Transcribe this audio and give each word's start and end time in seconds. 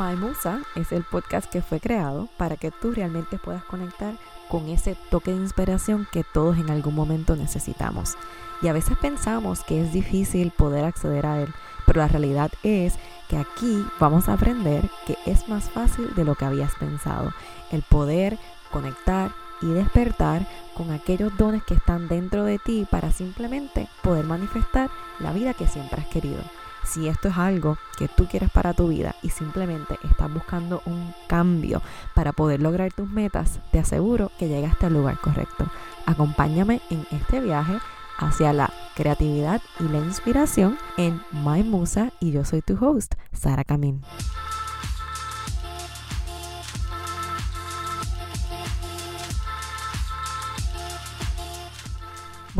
My 0.00 0.16
Musa 0.16 0.62
es 0.76 0.92
el 0.92 1.04
podcast 1.04 1.52
que 1.52 1.60
fue 1.60 1.78
creado 1.78 2.30
para 2.38 2.56
que 2.56 2.70
tú 2.70 2.90
realmente 2.90 3.36
puedas 3.36 3.62
conectar 3.64 4.14
con 4.48 4.70
ese 4.70 4.96
toque 5.10 5.30
de 5.30 5.36
inspiración 5.36 6.08
que 6.10 6.24
todos 6.24 6.56
en 6.56 6.70
algún 6.70 6.94
momento 6.94 7.36
necesitamos. 7.36 8.16
Y 8.62 8.68
a 8.68 8.72
veces 8.72 8.96
pensamos 8.96 9.62
que 9.62 9.82
es 9.82 9.92
difícil 9.92 10.52
poder 10.52 10.86
acceder 10.86 11.26
a 11.26 11.42
él, 11.42 11.52
pero 11.84 12.00
la 12.00 12.08
realidad 12.08 12.50
es 12.62 12.94
que 13.28 13.36
aquí 13.36 13.84
vamos 13.98 14.30
a 14.30 14.32
aprender 14.32 14.88
que 15.06 15.18
es 15.26 15.50
más 15.50 15.68
fácil 15.68 16.14
de 16.14 16.24
lo 16.24 16.34
que 16.34 16.46
habías 16.46 16.74
pensado. 16.76 17.34
El 17.70 17.82
poder 17.82 18.38
conectar 18.72 19.32
y 19.60 19.66
despertar 19.66 20.46
con 20.72 20.92
aquellos 20.92 21.36
dones 21.36 21.62
que 21.62 21.74
están 21.74 22.08
dentro 22.08 22.44
de 22.44 22.58
ti 22.58 22.86
para 22.90 23.12
simplemente 23.12 23.86
poder 24.02 24.24
manifestar 24.24 24.88
la 25.18 25.34
vida 25.34 25.52
que 25.52 25.68
siempre 25.68 26.00
has 26.00 26.08
querido. 26.08 26.42
Si 26.84 27.08
esto 27.08 27.28
es 27.28 27.36
algo 27.36 27.78
que 27.98 28.08
tú 28.08 28.26
quieres 28.26 28.50
para 28.50 28.72
tu 28.74 28.88
vida 28.88 29.14
y 29.22 29.30
simplemente 29.30 29.98
estás 30.02 30.32
buscando 30.32 30.82
un 30.86 31.14
cambio 31.28 31.82
para 32.14 32.32
poder 32.32 32.60
lograr 32.60 32.92
tus 32.92 33.08
metas, 33.08 33.60
te 33.70 33.78
aseguro 33.78 34.30
que 34.38 34.48
llegaste 34.48 34.86
al 34.86 34.94
lugar 34.94 35.18
correcto. 35.18 35.66
Acompáñame 36.06 36.80
en 36.90 37.06
este 37.10 37.40
viaje 37.40 37.78
hacia 38.18 38.52
la 38.52 38.70
creatividad 38.94 39.62
y 39.78 39.84
la 39.84 39.98
inspiración 39.98 40.78
en 40.96 41.22
My 41.32 41.62
Musa 41.62 42.12
y 42.20 42.32
yo 42.32 42.44
soy 42.44 42.62
tu 42.62 42.76
host, 42.84 43.14
Sara 43.32 43.64
Camín. 43.64 44.02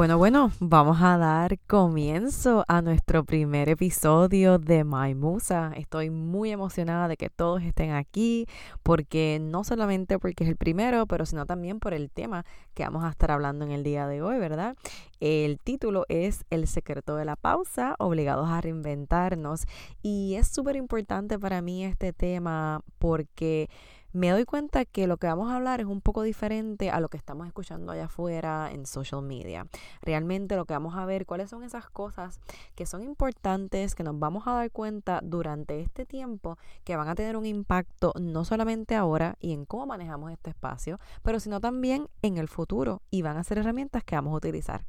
Bueno, 0.00 0.16
bueno, 0.16 0.50
vamos 0.60 1.02
a 1.02 1.18
dar 1.18 1.58
comienzo 1.66 2.64
a 2.68 2.80
nuestro 2.80 3.22
primer 3.22 3.68
episodio 3.68 4.58
de 4.58 4.82
My 4.82 5.14
Musa. 5.14 5.74
Estoy 5.76 6.08
muy 6.08 6.50
emocionada 6.50 7.06
de 7.06 7.18
que 7.18 7.28
todos 7.28 7.62
estén 7.62 7.90
aquí, 7.90 8.46
porque 8.82 9.36
no 9.42 9.62
solamente 9.62 10.18
porque 10.18 10.44
es 10.44 10.48
el 10.48 10.56
primero, 10.56 11.04
pero 11.04 11.26
sino 11.26 11.44
también 11.44 11.80
por 11.80 11.92
el 11.92 12.10
tema 12.10 12.46
que 12.72 12.82
vamos 12.82 13.04
a 13.04 13.10
estar 13.10 13.30
hablando 13.30 13.66
en 13.66 13.72
el 13.72 13.82
día 13.82 14.06
de 14.06 14.22
hoy, 14.22 14.38
¿verdad? 14.38 14.74
El 15.20 15.58
título 15.58 16.06
es 16.08 16.46
El 16.48 16.66
secreto 16.66 17.14
de 17.16 17.26
la 17.26 17.36
pausa, 17.36 17.94
obligados 17.98 18.48
a 18.48 18.62
reinventarnos. 18.62 19.66
Y 20.00 20.36
es 20.36 20.48
súper 20.48 20.76
importante 20.76 21.38
para 21.38 21.60
mí 21.60 21.84
este 21.84 22.14
tema 22.14 22.80
porque 22.98 23.68
me 24.12 24.30
doy 24.30 24.44
cuenta 24.44 24.84
que 24.84 25.06
lo 25.06 25.16
que 25.16 25.26
vamos 25.26 25.50
a 25.50 25.56
hablar 25.56 25.80
es 25.80 25.86
un 25.86 26.00
poco 26.00 26.22
diferente 26.22 26.90
a 26.90 27.00
lo 27.00 27.08
que 27.08 27.16
estamos 27.16 27.46
escuchando 27.46 27.92
allá 27.92 28.06
afuera 28.06 28.70
en 28.72 28.86
social 28.86 29.22
media. 29.22 29.66
Realmente 30.02 30.56
lo 30.56 30.64
que 30.64 30.74
vamos 30.74 30.96
a 30.96 31.04
ver, 31.04 31.26
cuáles 31.26 31.50
son 31.50 31.62
esas 31.62 31.88
cosas 31.90 32.40
que 32.74 32.86
son 32.86 33.02
importantes, 33.02 33.94
que 33.94 34.02
nos 34.02 34.18
vamos 34.18 34.46
a 34.46 34.54
dar 34.54 34.70
cuenta 34.70 35.20
durante 35.22 35.80
este 35.80 36.06
tiempo, 36.06 36.58
que 36.84 36.96
van 36.96 37.08
a 37.08 37.14
tener 37.14 37.36
un 37.36 37.46
impacto 37.46 38.12
no 38.20 38.44
solamente 38.44 38.96
ahora 38.96 39.36
y 39.40 39.52
en 39.52 39.64
cómo 39.64 39.86
manejamos 39.86 40.32
este 40.32 40.50
espacio, 40.50 40.98
pero 41.22 41.38
sino 41.38 41.60
también 41.60 42.08
en 42.22 42.38
el 42.38 42.48
futuro 42.48 43.02
y 43.10 43.22
van 43.22 43.36
a 43.36 43.44
ser 43.44 43.58
herramientas 43.58 44.04
que 44.04 44.16
vamos 44.16 44.32
a 44.34 44.38
utilizar. 44.38 44.84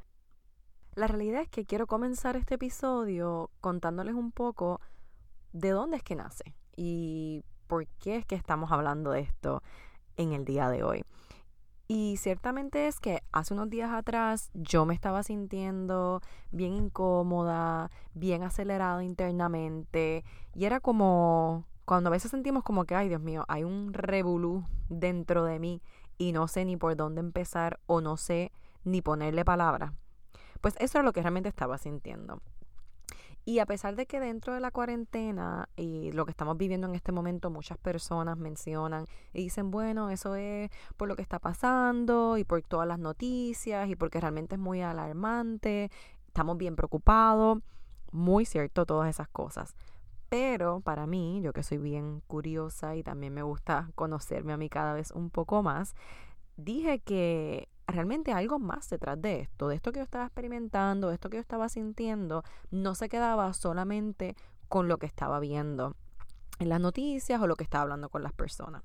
La 0.94 1.06
realidad 1.06 1.42
es 1.42 1.48
que 1.48 1.64
quiero 1.64 1.86
comenzar 1.86 2.36
este 2.36 2.56
episodio 2.56 3.50
contándoles 3.60 4.14
un 4.14 4.30
poco 4.30 4.80
de 5.52 5.70
dónde 5.70 5.96
es 5.96 6.02
que 6.02 6.16
nace 6.16 6.54
y 6.76 7.44
por 7.72 7.86
qué 7.86 8.16
es 8.16 8.26
que 8.26 8.34
estamos 8.34 8.70
hablando 8.70 9.12
de 9.12 9.20
esto 9.20 9.62
en 10.18 10.34
el 10.34 10.44
día 10.44 10.68
de 10.68 10.82
hoy. 10.82 11.06
Y 11.88 12.18
ciertamente 12.18 12.86
es 12.86 13.00
que 13.00 13.22
hace 13.32 13.54
unos 13.54 13.70
días 13.70 13.90
atrás 13.90 14.50
yo 14.52 14.84
me 14.84 14.92
estaba 14.92 15.22
sintiendo 15.22 16.20
bien 16.50 16.74
incómoda, 16.74 17.90
bien 18.12 18.42
acelerada 18.42 19.02
internamente 19.02 20.22
y 20.54 20.66
era 20.66 20.80
como 20.80 21.64
cuando 21.86 22.08
a 22.08 22.10
veces 22.10 22.30
sentimos 22.30 22.62
como 22.62 22.84
que, 22.84 22.94
ay 22.94 23.08
Dios 23.08 23.22
mío, 23.22 23.46
hay 23.48 23.64
un 23.64 23.94
revolú 23.94 24.66
dentro 24.90 25.42
de 25.46 25.58
mí 25.58 25.80
y 26.18 26.32
no 26.32 26.48
sé 26.48 26.66
ni 26.66 26.76
por 26.76 26.94
dónde 26.94 27.20
empezar 27.20 27.80
o 27.86 28.02
no 28.02 28.18
sé 28.18 28.52
ni 28.84 29.00
ponerle 29.00 29.46
palabra. 29.46 29.94
Pues 30.60 30.74
eso 30.78 30.98
era 30.98 31.06
lo 31.06 31.14
que 31.14 31.22
realmente 31.22 31.48
estaba 31.48 31.78
sintiendo. 31.78 32.42
Y 33.44 33.58
a 33.58 33.66
pesar 33.66 33.96
de 33.96 34.06
que 34.06 34.20
dentro 34.20 34.54
de 34.54 34.60
la 34.60 34.70
cuarentena 34.70 35.68
y 35.76 36.12
lo 36.12 36.24
que 36.24 36.30
estamos 36.30 36.56
viviendo 36.56 36.86
en 36.86 36.94
este 36.94 37.10
momento, 37.10 37.50
muchas 37.50 37.76
personas 37.76 38.38
mencionan 38.38 39.06
y 39.32 39.42
dicen, 39.42 39.72
bueno, 39.72 40.10
eso 40.10 40.36
es 40.36 40.70
por 40.96 41.08
lo 41.08 41.16
que 41.16 41.22
está 41.22 41.40
pasando 41.40 42.38
y 42.38 42.44
por 42.44 42.62
todas 42.62 42.86
las 42.86 43.00
noticias 43.00 43.88
y 43.88 43.96
porque 43.96 44.20
realmente 44.20 44.54
es 44.54 44.60
muy 44.60 44.80
alarmante, 44.80 45.90
estamos 46.28 46.56
bien 46.56 46.76
preocupados, 46.76 47.58
muy 48.12 48.44
cierto 48.44 48.86
todas 48.86 49.10
esas 49.10 49.28
cosas. 49.28 49.74
Pero 50.28 50.80
para 50.80 51.06
mí, 51.08 51.40
yo 51.42 51.52
que 51.52 51.64
soy 51.64 51.78
bien 51.78 52.22
curiosa 52.28 52.94
y 52.94 53.02
también 53.02 53.34
me 53.34 53.42
gusta 53.42 53.90
conocerme 53.96 54.52
a 54.52 54.56
mí 54.56 54.68
cada 54.68 54.94
vez 54.94 55.10
un 55.10 55.30
poco 55.30 55.64
más, 55.64 55.94
dije 56.56 57.00
que 57.00 57.68
realmente 57.92 58.32
algo 58.32 58.58
más 58.58 58.88
detrás 58.88 59.20
de 59.20 59.40
esto, 59.40 59.68
de 59.68 59.76
esto 59.76 59.92
que 59.92 60.00
yo 60.00 60.04
estaba 60.04 60.24
experimentando, 60.24 61.08
de 61.08 61.14
esto 61.14 61.30
que 61.30 61.36
yo 61.36 61.40
estaba 61.40 61.68
sintiendo, 61.68 62.42
no 62.70 62.94
se 62.94 63.08
quedaba 63.08 63.52
solamente 63.52 64.36
con 64.68 64.88
lo 64.88 64.98
que 64.98 65.06
estaba 65.06 65.38
viendo 65.38 65.94
en 66.58 66.68
las 66.68 66.80
noticias 66.80 67.40
o 67.40 67.46
lo 67.46 67.56
que 67.56 67.64
estaba 67.64 67.82
hablando 67.82 68.08
con 68.08 68.22
las 68.22 68.32
personas. 68.32 68.82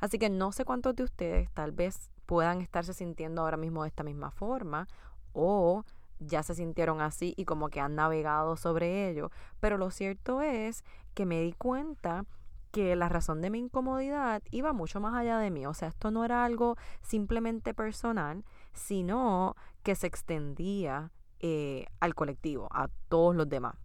Así 0.00 0.18
que 0.18 0.30
no 0.30 0.52
sé 0.52 0.64
cuántos 0.64 0.96
de 0.96 1.04
ustedes 1.04 1.50
tal 1.52 1.72
vez 1.72 2.10
puedan 2.26 2.60
estarse 2.60 2.92
sintiendo 2.92 3.42
ahora 3.42 3.56
mismo 3.56 3.82
de 3.82 3.88
esta 3.88 4.02
misma 4.02 4.30
forma 4.30 4.88
o 5.32 5.84
ya 6.20 6.42
se 6.42 6.54
sintieron 6.54 7.00
así 7.00 7.34
y 7.36 7.44
como 7.44 7.68
que 7.68 7.80
han 7.80 7.94
navegado 7.94 8.56
sobre 8.56 9.08
ello, 9.08 9.30
pero 9.60 9.78
lo 9.78 9.90
cierto 9.90 10.42
es 10.42 10.84
que 11.14 11.26
me 11.26 11.40
di 11.40 11.52
cuenta 11.52 12.24
que 12.70 12.96
la 12.96 13.08
razón 13.08 13.40
de 13.40 13.50
mi 13.50 13.58
incomodidad 13.58 14.42
iba 14.50 14.72
mucho 14.72 15.00
más 15.00 15.14
allá 15.14 15.38
de 15.38 15.50
mí. 15.50 15.66
O 15.66 15.74
sea, 15.74 15.88
esto 15.88 16.10
no 16.10 16.24
era 16.24 16.44
algo 16.44 16.76
simplemente 17.02 17.74
personal, 17.74 18.44
sino 18.72 19.56
que 19.82 19.94
se 19.94 20.06
extendía 20.06 21.10
eh, 21.40 21.86
al 22.00 22.14
colectivo, 22.14 22.68
a 22.70 22.88
todos 23.08 23.34
los 23.34 23.48
demás. 23.48 23.76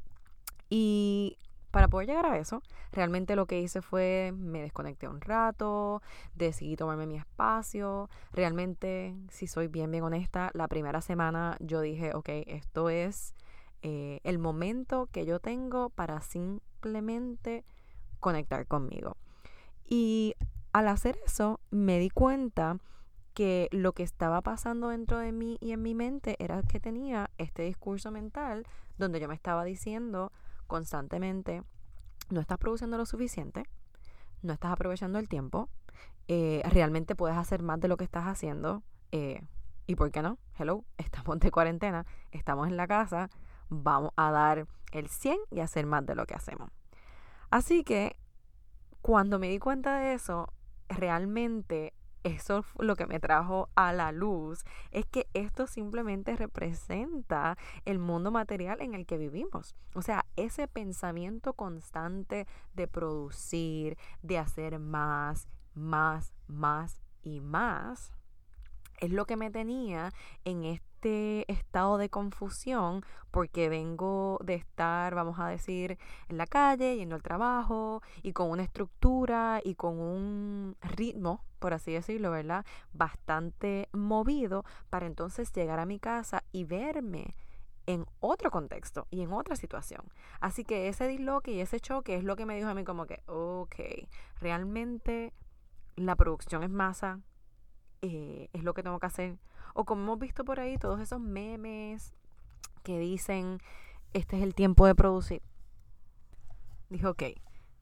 Y 0.69 1.37
para 1.73 1.87
poder 1.87 2.07
llegar 2.07 2.25
a 2.27 2.37
eso, 2.37 2.61
realmente 2.91 3.35
lo 3.35 3.47
que 3.47 3.59
hice 3.59 3.81
fue 3.81 4.31
me 4.35 4.61
desconecté 4.61 5.07
un 5.07 5.21
rato, 5.21 6.03
decidí 6.35 6.75
tomarme 6.75 7.07
mi 7.07 7.17
espacio. 7.17 8.09
Realmente, 8.31 9.15
si 9.29 9.47
soy 9.47 9.67
bien, 9.67 9.89
bien 9.89 10.03
honesta, 10.03 10.51
la 10.53 10.67
primera 10.67 11.01
semana 11.01 11.57
yo 11.59 11.81
dije, 11.81 12.13
ok, 12.13 12.29
esto 12.45 12.89
es 12.89 13.33
eh, 13.81 14.19
el 14.23 14.37
momento 14.37 15.09
que 15.11 15.25
yo 15.25 15.39
tengo 15.39 15.89
para 15.89 16.21
simplemente 16.21 17.65
conectar 18.23 18.65
conmigo. 18.65 19.17
Y 19.85 20.33
al 20.71 20.87
hacer 20.87 21.19
eso, 21.23 21.59
me 21.69 21.99
di 21.99 22.09
cuenta 22.09 22.79
que 23.35 23.67
lo 23.71 23.93
que 23.93 24.03
estaba 24.03 24.41
pasando 24.41 24.89
dentro 24.89 25.19
de 25.19 25.31
mí 25.31 25.57
y 25.59 25.71
en 25.71 25.81
mi 25.81 25.93
mente 25.93 26.35
era 26.39 26.61
que 26.63 26.79
tenía 26.79 27.29
este 27.37 27.63
discurso 27.63 28.09
mental 28.11 28.65
donde 28.97 29.19
yo 29.19 29.27
me 29.27 29.35
estaba 29.35 29.63
diciendo 29.63 30.31
constantemente, 30.67 31.63
no 32.29 32.39
estás 32.39 32.57
produciendo 32.57 32.97
lo 32.97 33.05
suficiente, 33.05 33.65
no 34.41 34.53
estás 34.53 34.71
aprovechando 34.71 35.19
el 35.19 35.27
tiempo, 35.27 35.69
eh, 36.27 36.61
realmente 36.65 37.15
puedes 37.15 37.37
hacer 37.37 37.61
más 37.61 37.79
de 37.79 37.87
lo 37.87 37.97
que 37.97 38.03
estás 38.03 38.25
haciendo. 38.25 38.83
Eh, 39.11 39.41
¿Y 39.85 39.95
por 39.95 40.11
qué 40.11 40.21
no? 40.21 40.37
Hello, 40.57 40.85
estamos 40.97 41.39
de 41.39 41.51
cuarentena, 41.51 42.05
estamos 42.31 42.67
en 42.67 42.77
la 42.77 42.87
casa, 42.87 43.29
vamos 43.69 44.11
a 44.15 44.31
dar 44.31 44.67
el 44.91 45.09
100 45.09 45.37
y 45.51 45.59
hacer 45.59 45.85
más 45.85 46.05
de 46.05 46.15
lo 46.15 46.25
que 46.25 46.35
hacemos. 46.35 46.69
Así 47.53 47.83
que 47.83 48.15
cuando 49.03 49.37
me 49.37 49.47
di 49.47 49.59
cuenta 49.59 49.99
de 49.99 50.15
eso, 50.15 50.51
realmente 50.89 51.93
eso 52.23 52.65
lo 52.79 52.95
que 52.95 53.05
me 53.05 53.19
trajo 53.19 53.69
a 53.75 53.93
la 53.93 54.11
luz 54.11 54.63
es 54.89 55.05
que 55.05 55.27
esto 55.35 55.67
simplemente 55.67 56.35
representa 56.35 57.55
el 57.85 57.99
mundo 57.99 58.31
material 58.31 58.81
en 58.81 58.95
el 58.95 59.05
que 59.05 59.19
vivimos. 59.19 59.75
O 59.93 60.01
sea, 60.01 60.25
ese 60.35 60.67
pensamiento 60.67 61.53
constante 61.53 62.47
de 62.73 62.87
producir, 62.87 63.99
de 64.23 64.39
hacer 64.39 64.79
más, 64.79 65.47
más, 65.75 66.33
más 66.47 67.03
y 67.21 67.39
más, 67.39 68.13
es 68.99 69.11
lo 69.11 69.27
que 69.27 69.37
me 69.37 69.51
tenía 69.51 70.11
en 70.43 70.63
este 70.63 70.92
este 71.03 71.51
estado 71.51 71.97
de 71.97 72.09
confusión 72.09 73.03
porque 73.29 73.67
vengo 73.67 74.39
de 74.41 74.55
estar, 74.55 75.13
vamos 75.13 75.37
a 75.37 75.47
decir, 75.47 75.97
en 76.29 76.37
la 76.37 76.47
calle, 76.47 76.95
yendo 76.95 77.15
al 77.15 77.21
trabajo 77.21 78.01
y 78.21 78.31
con 78.31 78.49
una 78.49 78.63
estructura 78.63 79.59
y 79.61 79.75
con 79.75 79.99
un 79.99 80.77
ritmo, 80.81 81.43
por 81.59 81.73
así 81.73 81.91
decirlo, 81.91 82.31
¿verdad? 82.31 82.65
Bastante 82.93 83.89
movido 83.91 84.63
para 84.89 85.05
entonces 85.05 85.51
llegar 85.51 85.79
a 85.79 85.85
mi 85.85 85.99
casa 85.99 86.43
y 86.53 86.63
verme 86.63 87.35
en 87.85 88.05
otro 88.21 88.49
contexto 88.49 89.07
y 89.09 89.23
en 89.23 89.33
otra 89.33 89.57
situación. 89.57 90.03
Así 90.39 90.63
que 90.63 90.87
ese 90.87 91.05
disloque 91.09 91.51
y 91.51 91.59
ese 91.59 91.81
choque 91.81 92.15
es 92.15 92.23
lo 92.23 92.37
que 92.37 92.45
me 92.45 92.55
dijo 92.55 92.69
a 92.69 92.75
mí 92.75 92.85
como 92.85 93.07
que, 93.07 93.21
ok, 93.25 93.75
realmente 94.39 95.33
la 95.97 96.15
producción 96.15 96.63
es 96.63 96.69
masa, 96.69 97.19
eh, 98.01 98.49
es 98.53 98.63
lo 98.63 98.73
que 98.73 98.83
tengo 98.83 98.99
que 98.99 99.07
hacer 99.07 99.37
o 99.73 99.85
como 99.85 100.03
hemos 100.03 100.19
visto 100.19 100.45
por 100.45 100.59
ahí, 100.59 100.77
todos 100.77 100.99
esos 100.99 101.19
memes 101.19 102.13
que 102.83 102.99
dicen, 102.99 103.59
este 104.13 104.37
es 104.37 104.43
el 104.43 104.53
tiempo 104.53 104.85
de 104.85 104.95
producir. 104.95 105.41
Dijo, 106.89 107.09
ok, 107.09 107.23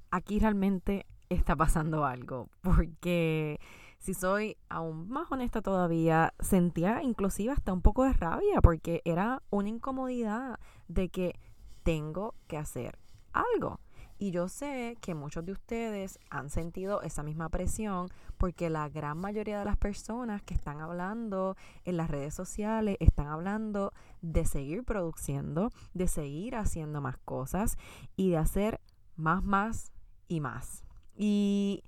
aquí 0.10 0.40
realmente 0.40 1.06
está 1.28 1.56
pasando 1.56 2.06
algo, 2.06 2.50
porque 2.62 3.60
si 4.00 4.14
soy 4.14 4.58
aún 4.70 5.10
más 5.10 5.32
honesta 5.32 5.62
todavía, 5.62 6.34
sentía 6.40 7.04
inclusive 7.04 7.52
hasta 7.52 7.74
un 7.74 7.82
poco 7.82 8.06
de 8.06 8.14
rabia, 8.14 8.62
porque 8.62 9.02
era 9.06 9.44
una 9.50 9.70
incomodidad 9.70 10.60
de 10.88 11.10
que 11.10 11.40
tengo 11.84 12.34
que 12.48 12.58
hacer 12.58 12.98
algo. 13.34 13.80
Y 14.22 14.30
yo 14.30 14.50
sé 14.50 15.00
que 15.02 15.16
muchos 15.16 15.44
de 15.48 15.52
ustedes 15.52 16.20
han 16.30 16.52
sentido 16.52 17.02
esa 17.02 17.24
misma 17.24 17.50
presión 17.50 18.08
porque 18.38 18.70
la 18.70 18.88
gran 18.88 19.18
mayoría 19.18 19.58
de 19.58 19.66
las 19.66 19.78
personas 19.78 20.44
que 20.44 20.54
están 20.54 20.80
hablando 20.80 21.58
en 21.86 21.98
las 21.98 22.08
redes 22.08 22.36
sociales 22.36 22.98
están 23.00 23.26
hablando 23.26 23.94
de 24.22 24.46
seguir 24.46 24.84
produciendo, 24.84 25.72
de 25.96 26.08
seguir 26.08 26.56
haciendo 26.56 27.02
más 27.02 27.18
cosas 27.18 27.80
y 28.16 28.30
de 28.30 28.38
hacer 28.38 28.80
más, 29.16 29.44
más 29.44 29.92
y 30.28 30.40
más. 30.40 30.84
Y 31.16 31.84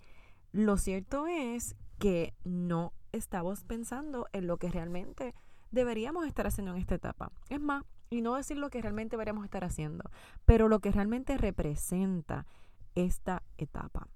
lo 0.52 0.78
cierto 0.78 1.28
es 1.28 1.76
que 2.00 2.34
no 2.44 2.94
estamos 3.12 3.64
pensando 3.64 4.26
en 4.34 4.48
lo 4.48 4.58
que 4.58 4.72
realmente 4.72 5.36
deberíamos 5.70 6.26
estar 6.26 6.48
haciendo 6.48 6.72
en 6.72 6.80
esta 6.80 6.96
etapa. 6.96 7.32
Es 7.50 7.62
más, 7.62 7.84
y 8.14 8.22
no 8.22 8.36
decir 8.36 8.58
lo 8.58 8.70
que 8.70 8.80
realmente 8.80 9.16
deberíamos 9.16 9.44
estar 9.44 9.64
haciendo, 9.64 10.04
pero 10.46 10.68
lo 10.68 10.80
que 10.80 10.92
realmente 10.92 11.36
representa 11.36 12.46
esta 12.94 13.42
etapa. 13.58 14.08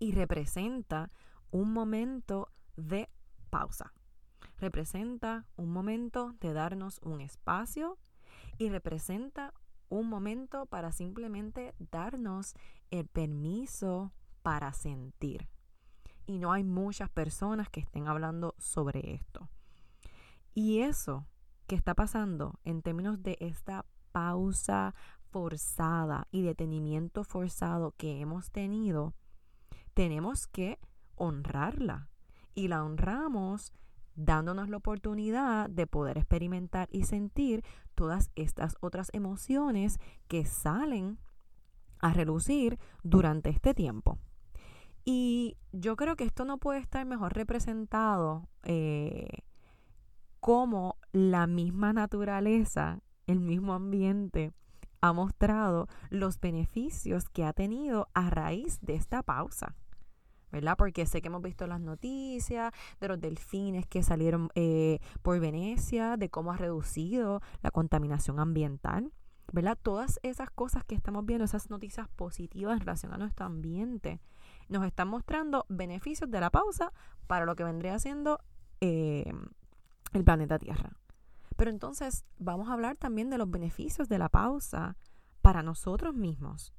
Y 0.00 0.10
representa 0.10 1.12
un 1.52 1.72
momento 1.72 2.48
de 2.76 3.08
pausa. 3.50 3.92
Representa 4.58 5.46
un 5.54 5.72
momento 5.72 6.34
de 6.40 6.52
darnos 6.52 6.98
un 7.04 7.20
espacio 7.20 7.98
y 8.58 8.68
representa 8.68 9.54
un 9.88 10.08
momento 10.08 10.66
para 10.66 10.90
simplemente 10.90 11.72
darnos 11.78 12.54
el 12.90 13.06
permiso 13.06 14.12
para 14.42 14.72
sentir. 14.72 15.48
Y 16.26 16.38
no 16.38 16.52
hay 16.52 16.64
muchas 16.64 17.10
personas 17.10 17.68
que 17.68 17.78
estén 17.78 18.08
hablando 18.08 18.56
sobre 18.58 19.14
esto. 19.14 19.48
Y 20.52 20.80
eso 20.80 21.28
que 21.66 21.76
está 21.76 21.94
pasando 21.94 22.58
en 22.64 22.82
términos 22.82 23.22
de 23.22 23.36
esta 23.40 23.86
pausa 24.12 24.94
forzada 25.30 26.28
y 26.30 26.42
detenimiento 26.42 27.24
forzado 27.24 27.94
que 27.96 28.20
hemos 28.20 28.50
tenido, 28.50 29.14
tenemos 29.94 30.46
que 30.46 30.78
honrarla. 31.16 32.08
Y 32.54 32.68
la 32.68 32.84
honramos 32.84 33.72
dándonos 34.14 34.68
la 34.68 34.76
oportunidad 34.76 35.68
de 35.68 35.86
poder 35.86 36.18
experimentar 36.18 36.88
y 36.92 37.04
sentir 37.04 37.64
todas 37.94 38.30
estas 38.36 38.76
otras 38.80 39.10
emociones 39.12 39.98
que 40.28 40.44
salen 40.44 41.18
a 41.98 42.12
relucir 42.12 42.78
durante 43.02 43.50
este 43.50 43.74
tiempo. 43.74 44.18
Y 45.04 45.56
yo 45.72 45.96
creo 45.96 46.16
que 46.16 46.24
esto 46.24 46.44
no 46.44 46.58
puede 46.58 46.78
estar 46.78 47.04
mejor 47.06 47.34
representado 47.34 48.48
eh, 48.62 49.42
como 50.40 50.96
la 51.14 51.46
misma 51.46 51.92
naturaleza, 51.92 52.98
el 53.28 53.38
mismo 53.38 53.72
ambiente, 53.72 54.52
ha 55.00 55.12
mostrado 55.12 55.86
los 56.10 56.40
beneficios 56.40 57.28
que 57.28 57.44
ha 57.44 57.52
tenido 57.52 58.08
a 58.14 58.30
raíz 58.30 58.80
de 58.80 58.96
esta 58.96 59.22
pausa. 59.22 59.76
¿verdad? 60.50 60.76
Porque 60.76 61.06
sé 61.06 61.22
que 61.22 61.28
hemos 61.28 61.42
visto 61.42 61.66
las 61.66 61.80
noticias 61.80 62.72
de 63.00 63.08
los 63.08 63.20
delfines 63.20 63.86
que 63.86 64.02
salieron 64.02 64.50
eh, 64.54 64.98
por 65.22 65.38
Venecia, 65.40 66.16
de 66.16 66.30
cómo 66.30 66.52
ha 66.52 66.56
reducido 66.56 67.42
la 67.62 67.70
contaminación 67.70 68.38
ambiental, 68.38 69.12
¿verdad? 69.52 69.78
Todas 69.80 70.18
esas 70.22 70.50
cosas 70.50 70.84
que 70.84 70.94
estamos 70.94 71.26
viendo, 71.26 71.44
esas 71.44 71.70
noticias 71.70 72.08
positivas 72.08 72.74
en 72.74 72.80
relación 72.80 73.12
a 73.12 73.18
nuestro 73.18 73.46
ambiente, 73.46 74.20
nos 74.68 74.84
están 74.84 75.08
mostrando 75.08 75.64
beneficios 75.68 76.30
de 76.30 76.40
la 76.40 76.50
pausa 76.50 76.92
para 77.26 77.46
lo 77.46 77.56
que 77.56 77.64
vendría 77.64 77.98
siendo 77.98 78.40
eh, 78.80 79.32
el 80.12 80.24
planeta 80.24 80.58
Tierra. 80.58 80.92
Pero 81.56 81.70
entonces 81.70 82.24
vamos 82.38 82.68
a 82.68 82.72
hablar 82.72 82.96
también 82.96 83.30
de 83.30 83.38
los 83.38 83.50
beneficios 83.50 84.08
de 84.08 84.18
la 84.18 84.28
pausa 84.28 84.96
para 85.42 85.62
nosotros 85.62 86.14
mismos, 86.14 86.74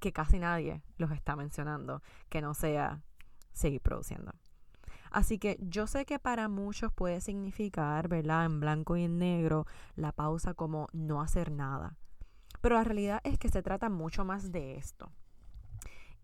que 0.00 0.12
casi 0.12 0.38
nadie 0.38 0.82
los 0.96 1.10
está 1.10 1.36
mencionando, 1.36 2.02
que 2.28 2.42
no 2.42 2.54
sea 2.54 3.02
seguir 3.52 3.80
produciendo. 3.80 4.32
Así 5.10 5.38
que 5.38 5.56
yo 5.60 5.86
sé 5.86 6.06
que 6.06 6.18
para 6.18 6.48
muchos 6.48 6.92
puede 6.92 7.20
significar, 7.20 8.08
¿verdad? 8.08 8.46
En 8.46 8.58
blanco 8.58 8.96
y 8.96 9.04
en 9.04 9.18
negro, 9.18 9.64
la 9.94 10.10
pausa 10.10 10.54
como 10.54 10.88
no 10.92 11.22
hacer 11.22 11.52
nada. 11.52 11.96
Pero 12.60 12.74
la 12.74 12.82
realidad 12.82 13.20
es 13.22 13.38
que 13.38 13.48
se 13.48 13.62
trata 13.62 13.88
mucho 13.88 14.24
más 14.24 14.50
de 14.50 14.76
esto. 14.76 15.12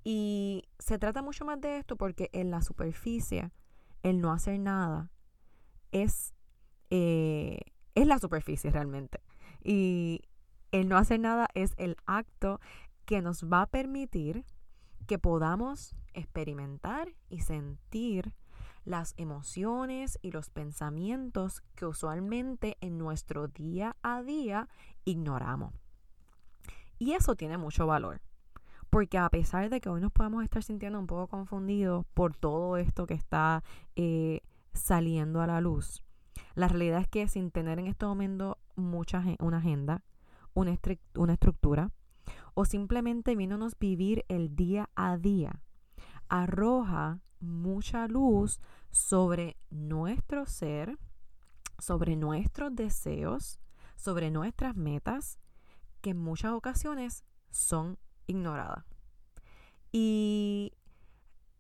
Y 0.03 0.65
se 0.79 0.99
trata 0.99 1.23
mucho 1.23 1.45
más 1.45 1.61
de 1.61 1.79
esto 1.79 1.97
porque 1.97 2.31
en 2.33 2.51
la 2.51 2.63
superficie, 2.63 3.53
el 4.03 4.21
no 4.21 4.33
hacer 4.33 4.59
nada 4.59 5.11
es, 5.93 6.35
eh, 6.91 7.59
es 7.95 8.07
la 8.07 8.19
superficie 8.19 8.71
realmente. 8.71 9.21
Y 9.63 10.23
el 10.73 10.89
no 10.89 10.97
hacer 10.97 11.21
nada 11.21 11.49
es 11.55 11.75
el 11.77 11.97
acto 12.07 12.61
que 13.05 13.23
nos 13.23 13.45
va 13.45 13.63
a 13.63 13.67
permitir 13.67 14.45
que 15.07 15.19
podamos 15.19 15.97
experimentar 16.15 17.15
y 17.29 17.41
sentir 17.41 18.35
las 18.85 19.15
emociones 19.17 20.19
y 20.23 20.31
los 20.31 20.51
pensamientos 20.51 21.63
que 21.75 21.87
usualmente 21.87 22.77
en 22.81 22.99
nuestro 22.99 23.49
día 23.49 23.97
a 24.03 24.23
día 24.23 24.69
ignoramos. 25.05 25.75
Y 26.99 27.13
eso 27.13 27.35
tiene 27.35 27.59
mucho 27.59 27.87
valor, 27.87 28.21
porque 28.91 29.19
a 29.19 29.29
pesar 29.29 29.71
de 29.71 29.81
que 29.81 29.89
hoy 29.89 30.01
nos 30.01 30.13
podemos 30.13 30.45
estar 30.45 30.63
sintiendo 30.63 30.99
un 30.99 31.07
poco 31.07 31.29
confundidos 31.29 32.05
por 32.15 32.37
todo 32.37 32.77
esto 32.77 33.07
que 33.07 33.15
está 33.15 33.65
eh, 33.97 34.43
saliendo 34.73 35.41
a 35.41 35.47
la 35.47 35.61
luz. 35.61 36.03
La 36.55 36.69
realidad 36.69 37.01
es 37.01 37.09
que 37.09 37.29
sin 37.29 37.51
tener 37.51 37.79
en 37.79 37.87
este 37.87 38.07
momento 38.07 38.59
mucha, 38.77 39.23
una 39.41 39.59
agenda, 39.59 40.03
una, 40.55 40.77
una 41.15 41.33
estructura, 41.33 41.93
o 42.55 42.65
simplemente 42.65 43.37
viéndonos 43.37 43.79
vivir 43.79 44.25
el 44.29 44.55
día 44.57 44.91
a 44.95 45.17
día, 45.17 45.61
arroja 46.29 47.21
mucha 47.41 48.07
luz 48.07 48.61
sobre 48.91 49.57
nuestro 49.71 50.47
ser, 50.47 50.99
sobre 51.79 52.17
nuestros 52.17 52.75
deseos, 52.75 53.61
sobre 53.97 54.31
nuestras 54.31 54.77
metas, 54.77 55.39
que 56.01 56.11
en 56.11 56.19
muchas 56.19 56.53
ocasiones 56.53 57.25
son 57.51 57.99
ignoradas. 58.27 58.85
Y 59.93 60.73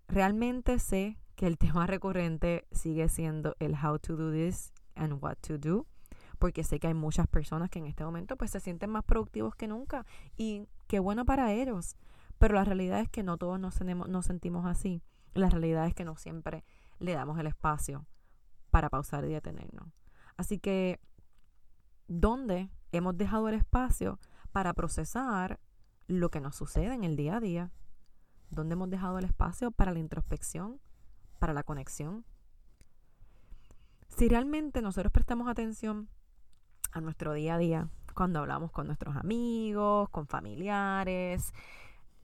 realmente 0.09 0.79
sé 0.79 1.19
que 1.37 1.47
el 1.47 1.59
tema 1.59 1.87
recurrente 1.87 2.67
sigue 2.73 3.09
siendo 3.09 3.57
el 3.59 3.75
how 3.75 3.99
to 3.99 4.17
do 4.17 4.31
this 4.31 4.73
and 4.95 5.23
what 5.23 5.37
to 5.47 5.59
do, 5.59 5.87
porque 6.39 6.65
sé 6.65 6.81
que 6.81 6.89
hay 6.89 6.95
muchas 6.95 7.27
personas 7.27 7.71
que 7.71 7.79
en 7.79 7.87
este 7.87 8.05
momento 8.05 8.37
pues 8.37 8.51
se 8.51 8.61
sienten 8.61 8.91
más 8.91 9.05
productivos 9.05 9.55
que 9.55 9.69
nunca 9.69 10.07
y 10.37 10.67
qué 10.87 10.99
bueno 10.99 11.25
para 11.25 11.53
ellos, 11.53 11.97
pero 12.39 12.55
la 12.55 12.65
realidad 12.65 13.01
es 13.01 13.09
que 13.09 13.23
no 13.23 13.37
todos 13.37 13.61
nos, 13.61 13.81
nos 13.81 14.27
sentimos 14.27 14.67
así. 14.67 15.03
La 15.35 15.49
realidad 15.49 15.87
es 15.87 15.95
que 15.95 16.05
no 16.05 16.17
siempre 16.17 16.65
le 16.99 17.13
damos 17.13 17.39
el 17.39 17.47
espacio 17.47 18.07
para 18.71 18.89
pausar 18.89 19.25
y 19.25 19.33
detenernos. 19.33 19.89
Así 20.37 20.59
que, 20.59 20.99
¿dónde 22.09 22.71
hemos 22.93 23.17
dejado 23.17 23.49
el 23.49 23.55
espacio 23.55 24.19
para 24.53 24.73
procesar 24.75 25.61
lo 26.07 26.31
que 26.31 26.41
nos 26.41 26.57
sucede 26.57 26.95
en 26.95 27.05
el 27.05 27.17
día 27.17 27.37
a 27.37 27.41
día? 27.41 27.73
¿Dónde 28.49 28.73
hemos 28.73 28.91
dejado 28.91 29.19
el 29.19 29.25
espacio 29.25 29.71
para 29.71 29.93
la 29.93 29.99
introspección? 30.01 30.81
para 31.41 31.55
la 31.55 31.65
conexión. 31.65 32.25
Si 34.11 34.29
realmente 34.29 34.83
nosotros 34.83 35.13
prestamos 35.13 35.49
atención 35.49 36.09
a 36.93 37.01
nuestro 37.01 37.33
día 37.33 37.55
a 37.55 37.59
día, 37.59 37.89
cuando 38.15 38.41
hablamos 38.41 38.71
con 38.71 38.87
nuestros 38.87 39.17
amigos, 39.17 40.11
con 40.11 40.27
familiares, 40.27 41.55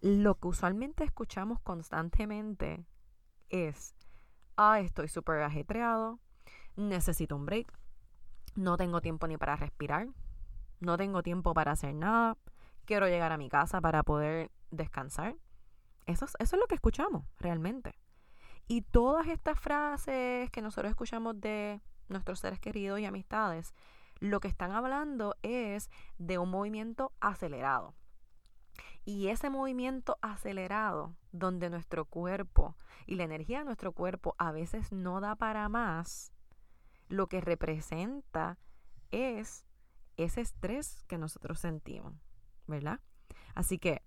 lo 0.03 0.35
que 0.35 0.49
usualmente 0.49 1.05
escuchamos 1.05 1.59
constantemente 1.61 2.85
es, 3.49 3.95
ah, 4.57 4.81
estoy 4.81 5.09
súper 5.09 5.43
ajetreado, 5.43 6.19
necesito 6.77 7.35
un 7.35 7.47
break, 7.47 7.73
no 8.57 8.77
tengo 8.77 9.01
tiempo 9.01 9.27
ni 9.27 9.39
para 9.39 9.57
respirar, 9.57 10.09
no 10.81 10.99
tengo 10.99 11.23
tiempo 11.23 11.55
para 11.55 11.73
hacer 11.73 11.95
nada, 11.95 12.37
quiero 12.85 13.07
llegar 13.07 13.33
a 13.33 13.39
mi 13.39 13.49
casa 13.49 13.81
para 13.81 14.03
poder 14.03 14.51
descansar. 14.71 15.37
Eso 16.05 16.27
eso 16.27 16.35
es 16.39 16.53
lo 16.61 16.67
que 16.67 16.75
escuchamos 16.75 17.25
realmente. 17.39 17.95
Y 18.69 18.83
todas 18.83 19.29
estas 19.29 19.59
frases 19.61 20.51
que 20.51 20.63
nosotros 20.63 20.91
escuchamos 20.91 21.41
de 21.41 21.81
nuestros 22.09 22.41
seres 22.41 22.59
queridos 22.59 22.99
y 22.99 23.05
amistades, 23.05 23.75
lo 24.19 24.41
que 24.41 24.49
están 24.49 24.73
hablando 24.73 25.37
es 25.43 25.91
de 26.19 26.39
un 26.39 26.51
movimiento 26.51 27.13
acelerado. 27.21 27.95
Y 29.05 29.29
ese 29.29 29.51
movimiento 29.51 30.19
acelerado, 30.21 31.15
donde 31.31 31.71
nuestro 31.71 32.07
cuerpo 32.07 32.77
y 33.07 33.15
la 33.15 33.25
energía 33.25 33.61
de 33.61 33.67
nuestro 33.67 33.93
cuerpo 33.93 34.35
a 34.39 34.51
veces 34.51 34.91
no 34.91 35.21
da 35.21 35.37
para 35.37 35.69
más, 35.69 36.33
lo 37.09 37.29
que 37.29 37.41
representa 37.41 38.59
es 39.13 39.65
ese 40.17 40.41
estrés 40.41 41.05
que 41.05 41.19
nosotros 41.19 41.61
sentimos, 41.61 42.15
¿verdad? 42.67 43.01
Así 43.55 43.79
que 43.79 44.03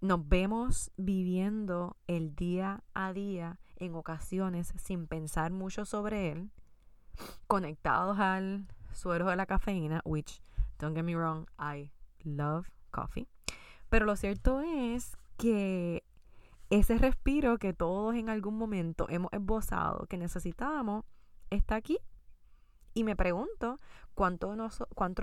nos 0.00 0.28
vemos 0.28 0.92
viviendo 0.96 1.96
el 2.06 2.34
día 2.34 2.84
a 2.92 3.12
día 3.12 3.58
en 3.78 3.94
ocasiones 3.94 4.72
sin 4.76 5.06
pensar 5.06 5.50
mucho 5.50 5.84
sobre 5.84 6.32
él, 6.32 6.50
conectados 7.46 8.18
al 8.18 8.66
suero 8.92 9.26
de 9.28 9.36
la 9.36 9.46
cafeína, 9.46 10.02
which, 10.04 10.40
don't 10.78 10.94
get 10.94 11.04
me 11.04 11.14
wrong, 11.14 11.46
I 11.58 11.92
love 12.22 12.70
coffee. 12.90 13.28
Pero 13.88 14.06
lo 14.06 14.16
cierto 14.16 14.60
es 14.60 15.16
que 15.36 16.04
ese 16.70 16.98
respiro 16.98 17.58
que 17.58 17.72
todos 17.72 18.14
en 18.14 18.28
algún 18.28 18.58
momento 18.58 19.06
hemos 19.08 19.32
esbozado 19.32 20.06
que 20.06 20.18
necesitábamos 20.18 21.04
está 21.50 21.76
aquí. 21.76 21.98
Y 22.94 23.04
me 23.04 23.16
pregunto 23.16 23.76
cuántos 24.14 24.50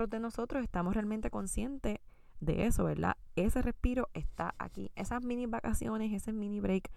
de 0.08 0.20
nosotros 0.20 0.62
estamos 0.62 0.94
realmente 0.94 1.30
conscientes 1.30 1.98
de 2.40 2.66
eso, 2.66 2.84
¿verdad? 2.84 3.16
Ese 3.34 3.62
respiro 3.62 4.08
está 4.14 4.54
aquí. 4.58 4.90
Esas 4.96 5.22
mini 5.22 5.46
vacaciones, 5.46 6.12
ese 6.12 6.32
mini 6.32 6.60
break. 6.60 6.90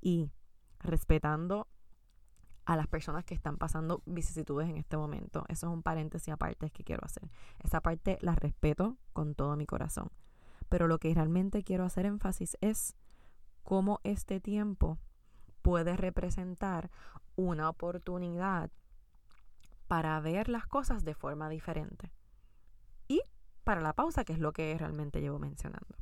Y 0.00 0.30
respetando 0.84 1.66
a 2.64 2.76
las 2.76 2.86
personas 2.86 3.24
que 3.24 3.34
están 3.34 3.58
pasando 3.58 4.02
vicisitudes 4.06 4.68
en 4.68 4.76
este 4.76 4.96
momento. 4.96 5.44
Eso 5.48 5.66
es 5.66 5.72
un 5.72 5.82
paréntesis 5.82 6.32
aparte 6.32 6.70
que 6.70 6.84
quiero 6.84 7.04
hacer. 7.04 7.30
Esa 7.62 7.80
parte 7.80 8.18
la 8.20 8.34
respeto 8.34 8.96
con 9.12 9.34
todo 9.34 9.56
mi 9.56 9.66
corazón. 9.66 10.08
Pero 10.68 10.88
lo 10.88 10.98
que 10.98 11.12
realmente 11.12 11.62
quiero 11.62 11.84
hacer 11.84 12.06
énfasis 12.06 12.56
es 12.60 12.96
cómo 13.62 14.00
este 14.02 14.40
tiempo 14.40 14.98
puede 15.62 15.96
representar 15.96 16.90
una 17.36 17.68
oportunidad 17.68 18.70
para 19.86 20.18
ver 20.20 20.48
las 20.48 20.66
cosas 20.66 21.04
de 21.04 21.14
forma 21.14 21.48
diferente. 21.48 22.12
Y 23.08 23.22
para 23.62 23.80
la 23.80 23.92
pausa, 23.92 24.24
que 24.24 24.32
es 24.32 24.38
lo 24.38 24.52
que 24.52 24.76
realmente 24.78 25.20
llevo 25.20 25.38
mencionando. 25.38 25.96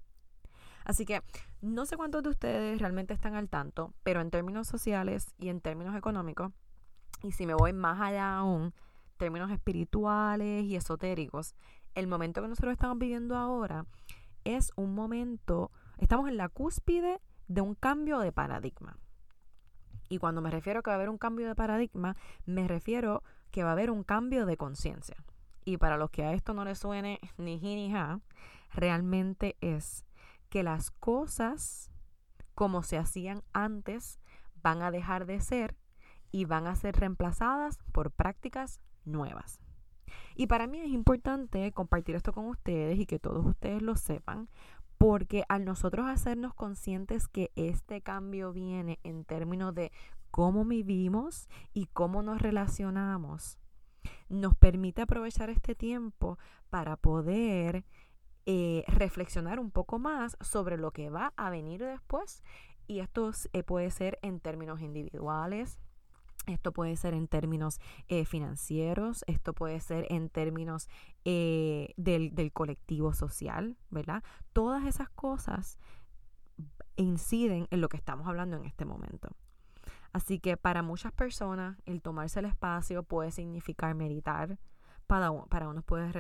Así 0.85 1.05
que 1.05 1.23
no 1.63 1.87
sé 1.87 1.97
cuántos 1.97 2.23
de 2.25 2.29
ustedes 2.29 2.81
realmente 2.81 3.15
están 3.15 3.35
al 3.37 3.49
tanto, 3.49 3.95
pero 4.03 4.21
en 4.21 4.31
términos 4.31 4.67
sociales 4.67 5.33
y 5.39 5.49
en 5.49 5.61
términos 5.61 5.97
económicos, 5.97 6.53
y 7.23 7.33
si 7.33 7.47
me 7.47 7.55
voy 7.55 7.73
más 7.73 8.01
allá 8.01 8.37
aún, 8.37 8.75
términos 9.17 9.51
espirituales 9.51 10.65
y 10.65 10.75
esotéricos, 10.75 11.55
el 11.95 12.09
momento 12.09 12.43
que 12.43 12.49
nosotros 12.49 12.73
estamos 12.73 12.99
viviendo 12.99 13.37
ahora 13.37 13.87
es 14.45 14.73
un 14.75 14.95
momento, 14.95 15.71
estamos 15.99 16.29
en 16.29 16.37
la 16.37 16.49
cúspide 16.49 17.21
de 17.47 17.61
un 17.61 17.77
cambio 17.77 18.19
de 18.19 18.33
paradigma. 18.33 18.99
Y 20.09 20.19
cuando 20.19 20.43
me 20.43 20.51
refiero 20.51 20.81
a 20.81 20.83
que 20.83 20.91
va 20.91 20.95
a 20.95 20.97
haber 20.97 21.11
un 21.11 21.19
cambio 21.19 21.47
de 21.47 21.55
paradigma, 21.55 22.17
me 22.45 22.67
refiero 22.67 23.23
que 23.53 23.63
va 23.63 23.71
a 23.71 23.73
haber 23.73 23.91
un 23.91 24.03
cambio 24.03 24.47
de 24.47 24.57
conciencia. 24.57 25.17
Y 25.65 25.77
para 25.77 25.97
los 25.97 26.11
que 26.11 26.25
a 26.25 26.33
esto 26.33 26.55
no 26.55 26.65
les 26.65 26.81
suene 26.81 27.21
ni 27.39 27.61
ji 27.61 27.77
ni 27.77 27.93
ja, 27.93 28.21
realmente 28.73 29.57
es 29.61 30.05
que 30.53 30.63
las 30.63 30.91
cosas 30.91 31.91
como 32.55 32.83
se 32.83 32.99
hacían 32.99 33.43
antes 33.55 34.21
van 34.57 34.83
a 34.83 34.91
dejar 34.91 35.25
de 35.25 35.41
ser 35.41 35.79
y 36.31 36.45
van 36.45 36.67
a 36.67 36.77
ser 36.77 36.95
reemplazadas 36.97 37.79
por 37.91 38.11
prácticas 38.11 38.79
nuevas. 39.07 39.63
Y 40.37 40.49
para 40.49 40.67
mí 40.67 40.79
es 40.79 40.91
importante 40.91 41.73
compartir 41.73 42.17
esto 42.17 42.35
con 42.35 42.49
ustedes 42.49 42.99
y 42.99 43.07
que 43.07 43.19
todos 43.19 43.47
ustedes 43.47 43.81
lo 43.81 43.97
sepan, 43.97 44.51
porque 44.99 45.45
al 45.49 45.65
nosotros 45.65 46.07
hacernos 46.07 46.53
conscientes 46.53 47.29
que 47.29 47.51
este 47.57 48.03
cambio 48.03 48.53
viene 48.53 49.01
en 49.05 49.25
términos 49.25 49.75
de 49.75 49.91
cómo 50.31 50.67
vivimos 50.67 51.49
y 51.73 51.87
cómo 51.87 52.23
nos 52.23 52.43
relacionamos, 52.43 53.59
nos 54.29 54.55
permite 54.55 55.01
aprovechar 55.01 55.49
este 55.49 55.75
tiempo 55.75 56.39
para 56.69 56.99
poder 56.99 57.87
eh, 58.47 58.85
reflexionar 58.89 59.61
un 59.61 59.71
poco 59.71 59.99
más 59.99 60.37
sobre 60.41 60.77
lo 60.77 60.91
que 60.91 61.11
va 61.11 61.33
a 61.37 61.51
venir 61.51 61.85
después. 61.85 62.43
Y 62.87 62.99
esto 62.99 63.31
eh, 63.53 63.63
puede 63.63 63.91
ser 63.91 64.19
en 64.23 64.41
términos 64.41 64.81
individuales, 64.81 65.79
esto 66.47 66.73
puede 66.73 66.97
ser 66.97 67.15
en 67.15 67.29
términos 67.29 67.81
eh, 68.09 68.25
financieros, 68.25 69.25
esto 69.29 69.53
puede 69.53 69.79
ser 69.81 70.07
en 70.11 70.29
términos 70.29 70.89
del, 71.25 72.35
del, 72.35 72.53
colectivo 72.53 73.15
social, 73.15 73.77
¿verdad? 73.91 74.25
Todas 74.53 74.85
esas 74.87 75.09
cosas 75.11 75.79
inciden 76.97 77.69
en 77.71 77.81
lo 77.81 77.89
que 77.89 77.97
estamos 77.97 78.27
hablando 78.27 78.57
en 78.57 78.65
este 78.65 78.85
momento. 78.85 79.29
Así 80.13 80.41
que 80.41 80.57
para 80.57 80.83
muchas 80.83 81.13
personas 81.13 81.81
el 81.87 82.03
tomarse 82.03 82.41
el 82.41 82.47
espacio 82.47 83.05
puede 83.05 83.31
significar 83.31 83.95
meditar, 83.95 84.59
para, 85.07 85.31
para 85.47 85.69
unos 85.69 85.85
puede 85.85 86.11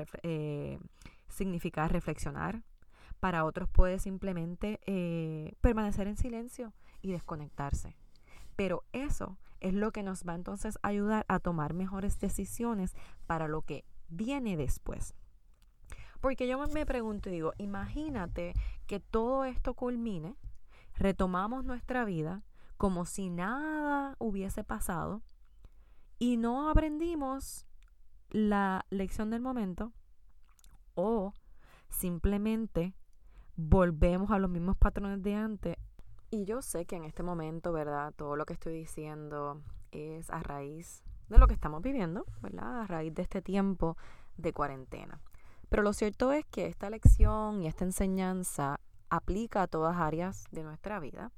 significar 1.32 1.92
reflexionar, 1.92 2.62
para 3.20 3.44
otros 3.44 3.68
puede 3.68 3.98
simplemente 3.98 4.80
eh, 4.86 5.54
permanecer 5.60 6.06
en 6.06 6.16
silencio 6.16 6.72
y 7.00 7.12
desconectarse. 7.12 7.96
Pero 8.56 8.84
eso 8.92 9.38
es 9.60 9.74
lo 9.74 9.92
que 9.92 10.02
nos 10.02 10.24
va 10.24 10.34
entonces 10.34 10.78
a 10.82 10.88
ayudar 10.88 11.24
a 11.28 11.38
tomar 11.38 11.72
mejores 11.72 12.18
decisiones 12.18 12.94
para 13.26 13.48
lo 13.48 13.62
que 13.62 13.84
viene 14.08 14.56
después. 14.56 15.14
Porque 16.20 16.46
yo 16.46 16.58
me 16.68 16.86
pregunto 16.86 17.28
y 17.28 17.32
digo, 17.32 17.52
imagínate 17.58 18.54
que 18.86 19.00
todo 19.00 19.44
esto 19.44 19.74
culmine, 19.74 20.36
retomamos 20.96 21.64
nuestra 21.64 22.04
vida 22.04 22.42
como 22.76 23.04
si 23.04 23.30
nada 23.30 24.16
hubiese 24.18 24.64
pasado 24.64 25.22
y 26.18 26.36
no 26.36 26.68
aprendimos 26.68 27.66
la 28.30 28.84
lección 28.90 29.30
del 29.30 29.40
momento 29.40 29.92
o 30.94 31.32
simplemente 31.88 32.94
volvemos 33.56 34.30
a 34.30 34.38
los 34.38 34.50
mismos 34.50 34.76
patrones 34.76 35.22
de 35.22 35.34
antes. 35.34 35.76
Y 36.30 36.44
yo 36.44 36.62
sé 36.62 36.86
que 36.86 36.96
en 36.96 37.04
este 37.04 37.22
momento, 37.22 37.72
¿verdad? 37.72 38.12
Todo 38.16 38.36
lo 38.36 38.46
que 38.46 38.54
estoy 38.54 38.72
diciendo 38.72 39.60
es 39.90 40.30
a 40.30 40.42
raíz 40.42 41.02
de 41.28 41.38
lo 41.38 41.46
que 41.46 41.54
estamos 41.54 41.82
viviendo, 41.82 42.24
¿verdad? 42.40 42.82
A 42.82 42.86
raíz 42.86 43.14
de 43.14 43.22
este 43.22 43.42
tiempo 43.42 43.96
de 44.36 44.52
cuarentena. 44.52 45.20
Pero 45.68 45.82
lo 45.82 45.92
cierto 45.92 46.32
es 46.32 46.44
que 46.46 46.66
esta 46.66 46.90
lección 46.90 47.62
y 47.62 47.66
esta 47.66 47.84
enseñanza 47.84 48.78
aplica 49.08 49.62
a 49.62 49.66
todas 49.66 49.96
áreas 49.96 50.44
de 50.50 50.62
nuestra 50.62 51.00
vida. 51.00 51.30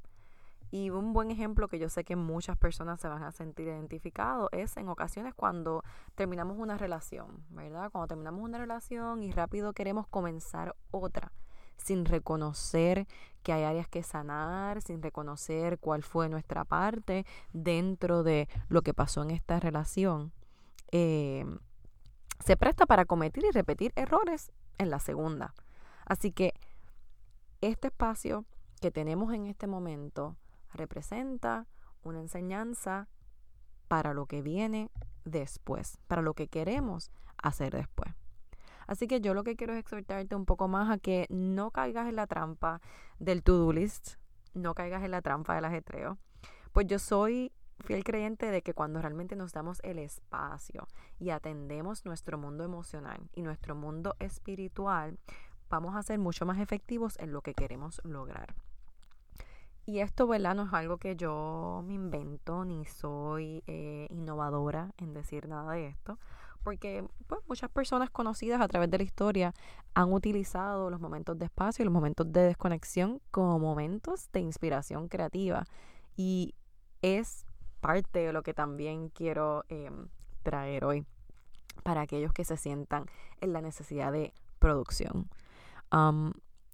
Y 0.75 0.91
un 0.91 1.13
buen 1.13 1.31
ejemplo 1.31 1.69
que 1.69 1.79
yo 1.79 1.89
sé 1.89 2.03
que 2.03 2.17
muchas 2.17 2.59
personas 2.59 2.99
se 3.01 3.07
van 3.07 3.23
a 3.23 3.31
sentir 3.31 3.69
identificados 3.69 4.49
es 4.51 4.77
en 4.77 4.89
ocasiones 4.89 5.33
cuando 5.33 5.85
terminamos 6.17 6.59
una 6.59 6.77
relación, 6.77 7.45
¿verdad? 7.51 7.93
Cuando 7.93 8.09
terminamos 8.09 8.43
una 8.43 8.59
relación 8.59 9.23
y 9.23 9.31
rápido 9.31 9.73
queremos 9.73 10.09
comenzar 10.09 10.75
otra, 10.91 11.31
sin 11.77 12.05
reconocer 12.05 13.07
que 13.45 13.53
hay 13.53 13.63
áreas 13.63 13.87
que 13.87 14.03
sanar, 14.03 14.83
sin 14.83 15.01
reconocer 15.01 15.79
cuál 15.79 16.03
fue 16.03 16.29
nuestra 16.29 16.65
parte 16.65 17.25
dentro 17.53 18.25
de 18.25 18.49
lo 18.67 18.83
que 18.83 18.95
pasó 18.95 19.23
en 19.23 19.31
esta 19.31 19.61
relación. 19.61 20.33
Eh, 20.91 21.47
se 22.45 22.57
presta 22.57 22.85
para 22.85 23.05
cometer 23.05 23.45
y 23.45 23.53
repetir 23.53 23.93
errores 23.95 24.51
en 24.79 24.91
la 24.91 24.99
segunda. 24.99 25.55
Así 26.05 26.33
que 26.33 26.53
este 27.61 27.87
espacio 27.87 28.45
que 28.81 28.91
tenemos 28.91 29.33
en 29.33 29.47
este 29.47 29.69
momento 29.69 30.37
representa 30.75 31.67
una 32.03 32.21
enseñanza 32.21 33.09
para 33.89 34.15
lo 34.15 34.27
que 34.27 34.43
viene 34.43 34.91
después, 35.25 35.99
para 36.07 36.23
lo 36.23 36.35
que 36.35 36.49
queremos 36.49 37.11
hacer 37.39 37.75
después. 37.75 38.15
Así 38.87 39.07
que 39.07 39.21
yo 39.21 39.35
lo 39.35 39.45
que 39.45 39.57
quiero 39.57 39.73
es 39.73 39.79
exhortarte 39.79 40.37
un 40.37 40.45
poco 40.45 40.69
más 40.69 40.91
a 40.91 40.99
que 40.99 41.27
no 41.31 41.71
caigas 41.71 42.09
en 42.09 42.17
la 42.17 42.27
trampa 42.27 42.81
del 43.19 43.43
to-do 43.43 43.73
list, 43.73 44.17
no 44.53 44.75
caigas 44.75 45.03
en 45.03 45.11
la 45.11 45.23
trampa 45.23 45.55
del 45.55 45.65
ajetreo. 45.65 46.19
Pues 46.73 46.87
yo 46.87 46.99
soy 46.99 47.53
fiel 47.81 48.05
creyente 48.05 48.51
de 48.51 48.63
que 48.63 48.75
cuando 48.75 49.01
realmente 49.01 49.37
nos 49.37 49.53
damos 49.53 49.81
el 49.83 49.99
espacio 49.99 50.87
y 51.19 51.31
atendemos 51.31 52.05
nuestro 52.05 52.39
mundo 52.39 52.65
emocional 52.65 53.29
y 53.35 53.43
nuestro 53.43 53.75
mundo 53.75 54.17
espiritual, 54.19 55.19
vamos 55.71 55.97
a 55.97 56.03
ser 56.03 56.19
mucho 56.19 56.47
más 56.47 56.59
efectivos 56.59 57.19
en 57.19 57.33
lo 57.33 57.43
que 57.43 57.55
queremos 57.55 58.01
lograr. 58.05 58.55
Y 59.87 60.01
esto, 60.01 60.27
¿verdad? 60.27 60.55
No 60.55 60.65
es 60.65 60.73
algo 60.73 60.97
que 60.97 61.15
yo 61.15 61.83
me 61.87 61.95
invento 61.95 62.65
ni 62.65 62.87
soy 62.87 63.63
eh, 63.67 64.07
innovadora 64.11 64.93
en 64.97 65.13
decir 65.13 65.47
nada 65.47 65.73
de 65.73 65.89
esto, 65.89 66.19
porque 66.63 67.07
pues, 67.27 67.41
muchas 67.47 67.69
personas 67.71 68.09
conocidas 68.09 68.63
a 68.63 68.69
través 68.69 68.91
de 68.91 68.97
la 68.97 69.05
historia 69.05 69.53
han 69.93 70.13
utilizado 70.13 70.89
los 70.89 71.01
momentos 71.01 71.39
de 71.39 71.45
espacio 71.45 71.83
y 71.83 71.85
los 71.85 71.93
momentos 71.93 72.33
de 72.33 72.41
desconexión 72.41 73.21
como 73.31 73.59
momentos 73.59 74.31
de 74.33 74.41
inspiración 74.41 75.09
creativa. 75.09 75.65
Y 76.17 76.55
es 77.03 77.45
parte 77.83 78.21
de 78.21 78.33
lo 78.33 78.43
que 78.43 78.55
también 78.55 79.11
quiero 79.11 79.65
em, 79.69 80.09
traer 80.43 80.87
hoy 80.87 81.05
para 81.83 82.01
aquellos 82.01 82.33
que 82.33 82.45
se 82.45 82.57
sientan 82.57 83.05
en 83.43 83.53
la 83.53 83.61
necesidad 83.61 84.13
de 84.13 84.33
producción 84.59 85.29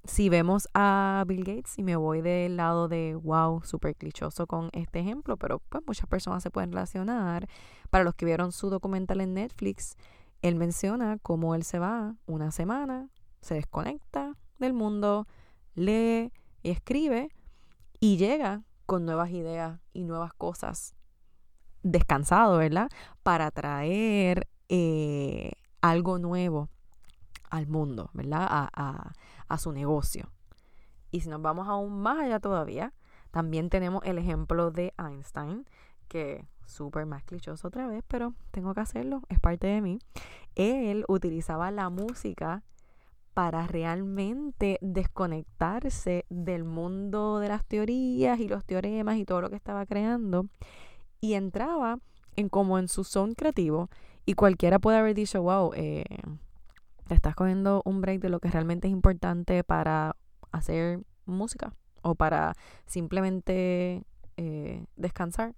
si 0.04 0.28
vemos 0.28 0.68
a 0.74 1.24
Bill 1.26 1.44
Gates 1.44 1.78
y 1.78 1.82
me 1.82 1.96
voy 1.96 2.20
del 2.20 2.56
lado 2.56 2.88
de 2.88 3.14
wow, 3.14 3.62
súper 3.62 3.96
clichoso 3.96 4.46
con 4.46 4.70
este 4.72 5.00
ejemplo, 5.00 5.36
pero 5.36 5.60
pues 5.68 5.84
muchas 5.86 6.06
personas 6.06 6.42
se 6.42 6.50
pueden 6.50 6.72
relacionar. 6.72 7.48
Para 7.90 8.04
los 8.04 8.14
que 8.14 8.24
vieron 8.24 8.52
su 8.52 8.70
documental 8.70 9.20
en 9.20 9.34
Netflix, 9.34 9.96
él 10.42 10.56
menciona 10.56 11.18
cómo 11.22 11.54
él 11.54 11.64
se 11.64 11.78
va 11.78 12.16
una 12.26 12.50
semana, 12.50 13.10
se 13.40 13.54
desconecta 13.54 14.36
del 14.58 14.72
mundo, 14.72 15.26
lee 15.74 16.32
y 16.62 16.70
escribe 16.70 17.28
y 17.98 18.16
llega 18.16 18.62
con 18.86 19.04
nuevas 19.04 19.30
ideas 19.30 19.80
y 19.92 20.04
nuevas 20.04 20.32
cosas 20.34 20.94
descansado, 21.82 22.58
¿verdad? 22.58 22.88
Para 23.22 23.50
traer 23.50 24.48
eh, 24.68 25.52
algo 25.80 26.18
nuevo 26.18 26.68
al 27.50 27.66
mundo, 27.66 28.10
¿verdad? 28.12 28.68
Su 29.58 29.72
negocio. 29.72 30.30
Y 31.10 31.20
si 31.20 31.28
nos 31.28 31.42
vamos 31.42 31.68
aún 31.68 32.00
más 32.00 32.18
allá 32.20 32.40
todavía, 32.40 32.92
también 33.30 33.70
tenemos 33.70 34.02
el 34.04 34.18
ejemplo 34.18 34.70
de 34.70 34.94
Einstein, 34.98 35.66
que 36.08 36.46
súper 36.66 37.06
más 37.06 37.22
clichoso 37.24 37.68
otra 37.68 37.86
vez, 37.86 38.02
pero 38.06 38.34
tengo 38.50 38.74
que 38.74 38.80
hacerlo, 38.80 39.22
es 39.28 39.40
parte 39.40 39.66
de 39.66 39.80
mí. 39.80 39.98
Él 40.54 41.04
utilizaba 41.08 41.70
la 41.70 41.90
música 41.90 42.62
para 43.34 43.66
realmente 43.66 44.78
desconectarse 44.80 46.26
del 46.28 46.64
mundo 46.64 47.38
de 47.38 47.48
las 47.48 47.64
teorías 47.64 48.38
y 48.40 48.48
los 48.48 48.64
teoremas 48.64 49.16
y 49.16 49.24
todo 49.24 49.40
lo 49.40 49.50
que 49.50 49.56
estaba 49.56 49.86
creando 49.86 50.46
y 51.20 51.34
entraba 51.34 51.98
en 52.36 52.48
como 52.48 52.78
en 52.78 52.88
su 52.88 53.04
zone 53.04 53.34
creativo 53.34 53.88
y 54.26 54.34
cualquiera 54.34 54.78
puede 54.78 54.98
haber 54.98 55.14
dicho, 55.14 55.42
wow, 55.42 55.72
eh, 55.74 56.04
te 57.10 57.16
estás 57.16 57.34
cogiendo 57.34 57.82
un 57.84 58.00
break 58.00 58.20
de 58.20 58.28
lo 58.28 58.38
que 58.38 58.52
realmente 58.52 58.86
es 58.86 58.92
importante 58.92 59.64
para 59.64 60.14
hacer 60.52 61.00
música 61.26 61.74
o 62.02 62.14
para 62.14 62.54
simplemente 62.86 64.04
eh, 64.36 64.84
descansar. 64.94 65.56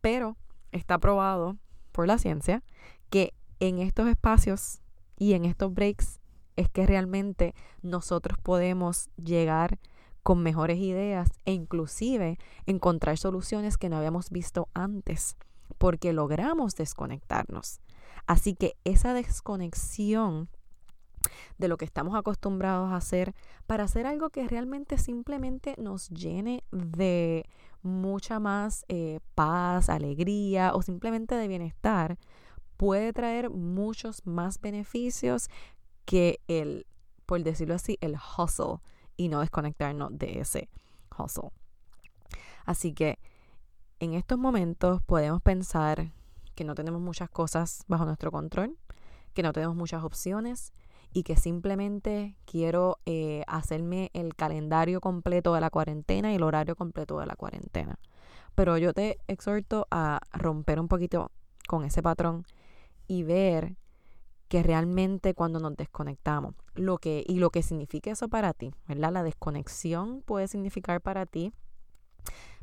Pero 0.00 0.38
está 0.70 0.96
probado 0.96 1.58
por 1.92 2.06
la 2.06 2.16
ciencia 2.16 2.62
que 3.10 3.34
en 3.60 3.80
estos 3.80 4.08
espacios 4.08 4.80
y 5.18 5.34
en 5.34 5.44
estos 5.44 5.74
breaks 5.74 6.20
es 6.56 6.70
que 6.70 6.86
realmente 6.86 7.54
nosotros 7.82 8.38
podemos 8.38 9.10
llegar 9.22 9.78
con 10.22 10.42
mejores 10.42 10.78
ideas 10.78 11.32
e 11.44 11.52
inclusive 11.52 12.38
encontrar 12.64 13.18
soluciones 13.18 13.76
que 13.76 13.90
no 13.90 13.98
habíamos 13.98 14.30
visto 14.30 14.70
antes 14.72 15.36
porque 15.76 16.14
logramos 16.14 16.76
desconectarnos. 16.76 17.82
Así 18.26 18.54
que 18.54 18.74
esa 18.84 19.12
desconexión 19.12 20.48
de 21.58 21.68
lo 21.68 21.76
que 21.76 21.84
estamos 21.84 22.14
acostumbrados 22.14 22.90
a 22.92 22.96
hacer 22.96 23.34
para 23.66 23.84
hacer 23.84 24.06
algo 24.06 24.30
que 24.30 24.46
realmente 24.48 24.98
simplemente 24.98 25.74
nos 25.78 26.08
llene 26.10 26.64
de 26.70 27.44
mucha 27.82 28.40
más 28.40 28.84
eh, 28.88 29.20
paz, 29.34 29.88
alegría 29.88 30.74
o 30.74 30.82
simplemente 30.82 31.34
de 31.34 31.48
bienestar, 31.48 32.18
puede 32.76 33.12
traer 33.12 33.50
muchos 33.50 34.24
más 34.26 34.60
beneficios 34.60 35.48
que 36.04 36.40
el, 36.48 36.86
por 37.26 37.42
decirlo 37.42 37.74
así, 37.74 37.98
el 38.00 38.16
hustle 38.16 38.78
y 39.16 39.28
no 39.28 39.40
desconectarnos 39.40 40.16
de 40.18 40.40
ese 40.40 40.68
hustle. 41.16 41.50
Así 42.64 42.92
que 42.92 43.18
en 44.00 44.14
estos 44.14 44.38
momentos 44.38 45.02
podemos 45.02 45.42
pensar 45.42 46.12
que 46.54 46.64
no 46.64 46.74
tenemos 46.74 47.00
muchas 47.00 47.30
cosas 47.30 47.84
bajo 47.88 48.04
nuestro 48.04 48.30
control, 48.30 48.76
que 49.34 49.42
no 49.42 49.52
tenemos 49.52 49.76
muchas 49.76 50.04
opciones 50.04 50.72
y 51.12 51.22
que 51.24 51.36
simplemente 51.36 52.36
quiero 52.44 52.98
eh, 53.06 53.44
hacerme 53.46 54.10
el 54.14 54.34
calendario 54.34 55.00
completo 55.00 55.54
de 55.54 55.60
la 55.60 55.70
cuarentena 55.70 56.32
y 56.32 56.36
el 56.36 56.42
horario 56.42 56.74
completo 56.74 57.18
de 57.18 57.26
la 57.26 57.36
cuarentena. 57.36 57.98
Pero 58.54 58.78
yo 58.78 58.92
te 58.92 59.18
exhorto 59.28 59.86
a 59.90 60.20
romper 60.32 60.80
un 60.80 60.88
poquito 60.88 61.30
con 61.68 61.84
ese 61.84 62.02
patrón 62.02 62.46
y 63.06 63.22
ver 63.22 63.76
que 64.48 64.62
realmente 64.62 65.34
cuando 65.34 65.60
nos 65.60 65.76
desconectamos, 65.76 66.54
lo 66.74 66.98
que 66.98 67.24
y 67.26 67.38
lo 67.38 67.50
que 67.50 67.62
significa 67.62 68.10
eso 68.10 68.28
para 68.28 68.52
ti, 68.52 68.74
¿verdad? 68.86 69.12
La 69.12 69.22
desconexión 69.22 70.22
puede 70.22 70.46
significar 70.48 71.00
para 71.00 71.24
ti 71.24 71.52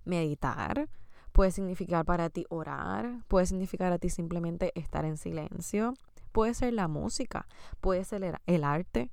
meditar, 0.05 0.87
puede 1.31 1.51
significar 1.51 2.05
para 2.05 2.29
ti 2.29 2.45
orar, 2.49 3.23
puede 3.27 3.47
significar 3.47 3.87
para 3.87 3.97
ti 3.97 4.09
simplemente 4.09 4.71
estar 4.75 5.05
en 5.05 5.17
silencio, 5.17 5.95
puede 6.31 6.53
ser 6.53 6.73
la 6.73 6.87
música, 6.87 7.47
puede 7.81 8.03
ser 8.03 8.39
el 8.45 8.63
arte, 8.63 9.11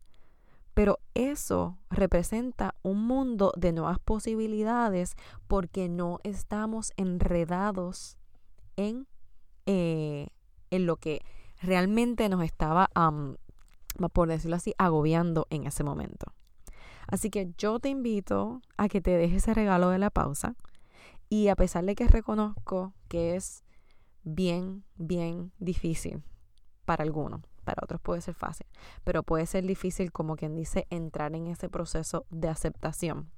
pero 0.76 0.98
eso 1.14 1.79
representa 1.88 2.74
un 2.83 3.07
mundo 3.07 3.50
de 3.57 3.72
nuevas 3.72 3.98
posibilidades 3.98 5.14
porque 5.48 5.88
no 5.88 6.20
estamos 6.22 6.92
enredados 6.98 8.18
en, 8.76 9.07
eh, 9.64 10.29
en 10.70 10.85
lo 10.85 10.96
que 10.96 11.22
realmente 11.62 12.29
nos 12.29 12.42
estaba, 12.42 12.90
por 14.12 14.29
decirlo 14.29 14.57
así, 14.57 14.74
agobiando 14.76 15.46
en 15.48 15.66
ese 15.66 15.83
momento. 15.83 16.35
Así 17.07 17.31
que 17.31 17.55
yo 17.57 17.81
te 17.81 17.88
invito 17.88 18.61
a 18.76 18.88
que 18.88 19.00
te 19.00 19.12
dejes 19.12 19.44
ese 19.44 19.55
regalo 19.55 19.88
de 19.88 19.98
la 19.98 20.11
pausa 20.11 20.57
y 21.31 21.48
a 21.48 21.57
pesar 21.57 21.87
de 21.87 21.94
que 21.94 22.07
reconozco 22.07 22.92
que 23.09 23.35
es 23.35 23.64
bien, 24.24 24.85
bien 24.96 25.52
difícil 25.59 26.22
para 26.87 27.05
algunos, 27.05 27.42
para 27.64 27.83
otros 27.83 28.01
puede 28.01 28.22
ser 28.22 28.35
fácil, 28.35 28.66
pero 29.05 29.22
puede 29.22 29.44
ser 29.44 29.66
difícil, 29.66 30.12
como 30.12 30.37
quien 30.37 30.55
dice, 30.55 30.87
entrar 30.88 31.35
en 31.35 31.49
ese 31.49 31.68
proceso 31.68 32.25
de 32.31 32.49
aceptación. 32.49 33.31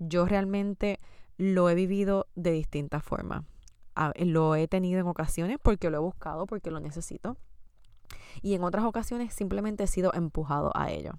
Yo 0.00 0.26
realmente 0.26 0.98
lo 1.36 1.70
he 1.70 1.74
vivido 1.74 2.26
de 2.34 2.50
distintas 2.50 3.04
formas. 3.04 3.44
Lo 4.16 4.56
he 4.56 4.66
tenido 4.68 4.98
en 4.98 5.06
ocasiones 5.06 5.58
porque 5.62 5.90
lo 5.90 5.98
he 5.98 6.00
buscado, 6.00 6.46
porque 6.46 6.70
lo 6.70 6.80
necesito. 6.80 7.36
Y 8.40 8.54
en 8.54 8.64
otras 8.64 8.84
ocasiones 8.84 9.34
simplemente 9.34 9.84
he 9.84 9.86
sido 9.86 10.12
empujado 10.14 10.72
a 10.74 10.90
ello. 10.90 11.12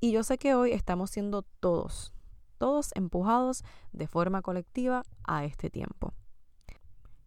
Y 0.00 0.12
yo 0.12 0.22
sé 0.22 0.38
que 0.38 0.54
hoy 0.54 0.72
estamos 0.72 1.10
siendo 1.10 1.42
todos, 1.42 2.12
todos 2.58 2.90
empujados 2.94 3.64
de 3.92 4.06
forma 4.06 4.42
colectiva 4.42 5.02
a 5.24 5.44
este 5.44 5.70
tiempo. 5.70 6.12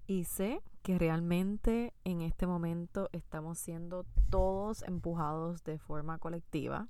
Y 0.08 0.24
sé 0.24 0.62
que 0.86 1.00
realmente 1.00 1.96
en 2.04 2.22
este 2.22 2.46
momento 2.46 3.10
estamos 3.12 3.58
siendo 3.58 4.06
todos 4.30 4.84
empujados 4.84 5.64
de 5.64 5.80
forma 5.80 6.20
colectiva 6.20 6.90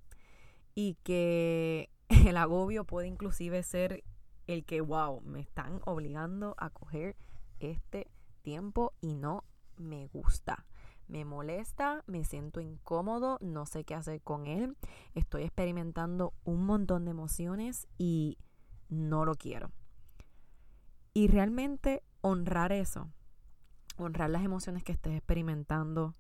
y 0.76 0.96
que 1.04 1.90
el 2.28 2.36
agobio 2.36 2.84
puede 2.84 3.08
inclusive 3.08 3.64
ser 3.64 4.04
el 4.48 4.66
que, 4.66 4.82
wow, 4.82 5.22
me 5.22 5.40
están 5.40 5.80
obligando 5.86 6.56
a 6.58 6.72
coger 6.72 7.16
este 7.62 8.12
tiempo 8.42 8.92
y 9.00 9.14
no 9.14 9.46
me 9.78 10.08
gusta. 10.08 10.66
Me 11.08 11.24
molesta, 11.24 12.04
me 12.06 12.26
siento 12.26 12.60
incómodo, 12.60 13.38
no 13.40 13.66
sé 13.66 13.86
qué 13.86 13.96
hacer 13.96 14.22
con 14.22 14.46
él, 14.46 14.76
estoy 15.14 15.44
experimentando 15.44 16.34
un 16.44 16.66
montón 16.66 17.06
de 17.06 17.12
emociones 17.12 17.88
y 17.98 18.40
no 18.90 19.24
lo 19.24 19.36
quiero. 19.36 19.72
Y 21.14 21.30
realmente 21.30 22.04
honrar 22.20 22.74
eso, 22.74 23.10
honrar 23.98 24.30
las 24.30 24.44
emociones 24.44 24.84
que 24.84 24.92
estés 24.92 25.14
experimentando, 25.14 26.16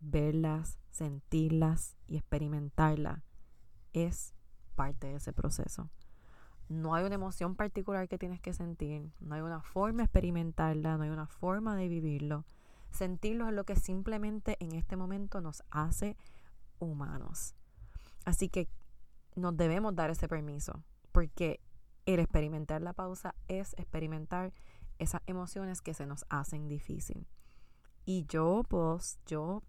verlas, 0.00 0.78
sentirlas 0.90 1.96
y 2.06 2.16
experimentarlas, 2.16 3.22
es 3.92 4.34
parte 4.74 5.08
de 5.08 5.16
ese 5.16 5.32
proceso. 5.32 5.90
No 6.68 6.94
hay 6.94 7.04
una 7.04 7.14
emoción 7.14 7.56
particular 7.56 8.08
que 8.08 8.18
tienes 8.18 8.40
que 8.40 8.52
sentir, 8.52 9.10
no 9.20 9.34
hay 9.34 9.40
una 9.40 9.62
forma 9.62 9.98
de 9.98 10.04
experimentarla, 10.04 10.96
no 10.96 11.04
hay 11.04 11.10
una 11.10 11.26
forma 11.26 11.76
de 11.76 11.88
vivirlo. 11.88 12.44
Sentirlo 12.90 13.48
es 13.48 13.54
lo 13.54 13.64
que 13.64 13.76
simplemente 13.76 14.56
en 14.60 14.72
este 14.72 14.96
momento 14.96 15.40
nos 15.40 15.62
hace 15.70 16.16
humanos. 16.78 17.54
Así 18.24 18.48
que 18.48 18.68
nos 19.34 19.56
debemos 19.56 19.94
dar 19.94 20.10
ese 20.10 20.28
permiso, 20.28 20.82
porque 21.12 21.60
el 22.06 22.20
experimentar 22.20 22.82
la 22.82 22.92
pausa 22.92 23.34
es 23.48 23.74
experimentar 23.78 24.52
esas 24.98 25.22
emociones 25.26 25.80
que 25.80 25.94
se 25.94 26.06
nos 26.06 26.24
hacen 26.28 26.68
difícil. 26.68 27.26
Y 28.04 28.24
yo, 28.26 28.62
pues, 28.68 29.18
yo 29.26 29.62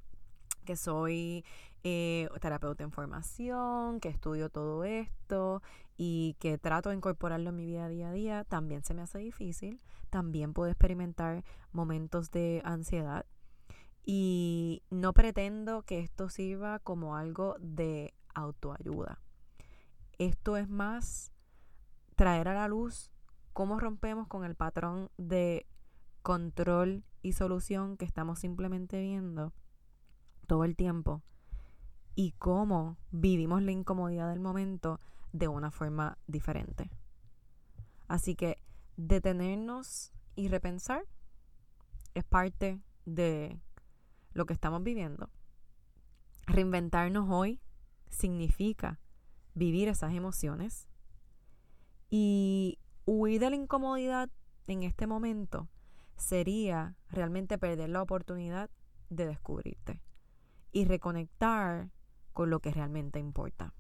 que 0.66 0.76
soy 0.76 1.44
eh, 1.84 2.30
terapeuta 2.42 2.84
en 2.84 2.92
formación, 2.92 4.00
que 4.00 4.10
estudio 4.10 4.50
todo 4.50 4.84
esto 4.84 5.64
y 5.98 6.36
que 6.40 6.58
trato 6.58 6.90
de 6.90 6.96
incorporarlo 6.96 7.50
en 7.50 7.56
mi 7.56 7.66
vida 7.66 7.88
día 7.88 8.10
a 8.10 8.14
día, 8.14 8.44
también 8.44 8.84
se 8.84 8.94
me 8.94 9.02
hace 9.02 9.18
difícil. 9.18 9.82
También 10.10 10.54
puedo 10.54 10.70
experimentar 10.70 11.44
momentos 11.72 12.32
de 12.32 12.62
ansiedad. 12.64 13.26
Y 14.06 14.84
no 14.90 15.14
pretendo 15.14 15.84
que 15.84 16.00
esto 16.00 16.30
sirva 16.30 16.80
como 16.80 17.16
algo 17.16 17.56
de 17.60 18.14
autoayuda. 18.34 19.20
Esto 20.18 20.58
es 20.58 20.70
más 20.70 21.32
traer 22.16 22.48
a 22.48 22.54
la 22.54 22.68
luz 22.68 23.12
cómo 23.60 23.78
rompemos 23.78 24.26
con 24.30 24.46
el 24.46 24.56
patrón 24.56 25.12
de 25.18 25.68
control 26.22 27.04
y 27.22 27.34
solución 27.34 27.98
que 27.98 28.06
estamos 28.06 28.40
simplemente 28.40 29.02
viendo 29.02 29.52
todo 30.48 30.64
el 30.64 30.78
tiempo 30.78 31.22
y 32.16 32.32
cómo 32.40 32.96
vivimos 33.12 33.62
la 33.62 33.72
incomodidad 33.72 34.30
del 34.30 34.40
momento 34.40 35.02
de 35.34 35.50
una 35.50 35.72
forma 35.72 36.18
diferente. 36.26 36.90
Así 38.08 38.34
que 38.34 38.62
detenernos 38.96 40.14
y 40.38 40.48
repensar 40.48 41.04
es 42.14 42.24
parte 42.24 42.82
de 43.04 43.60
lo 44.32 44.46
que 44.46 44.54
estamos 44.54 44.84
viviendo. 44.84 45.30
Reinventarnos 46.48 47.28
hoy 47.30 47.60
significa 48.10 49.02
vivir 49.54 49.90
esas 49.90 50.14
emociones 50.14 50.88
Y 52.10 52.80
huir 53.10 53.40
de 53.40 53.50
la 53.50 53.56
incomodidad 53.56 54.30
en 54.68 54.84
este 54.84 55.08
momento 55.08 55.68
sería 56.16 56.96
realmente 57.10 57.58
perder 57.58 57.90
la 57.90 58.04
oportunidad 58.04 58.70
de 59.10 59.26
descubrirte 59.26 60.04
y 60.72 60.86
reconectar 60.86 61.90
con 62.34 62.52
lo 62.52 62.60
que 62.60 62.72
realmente 62.72 63.20
importa. 63.20 63.74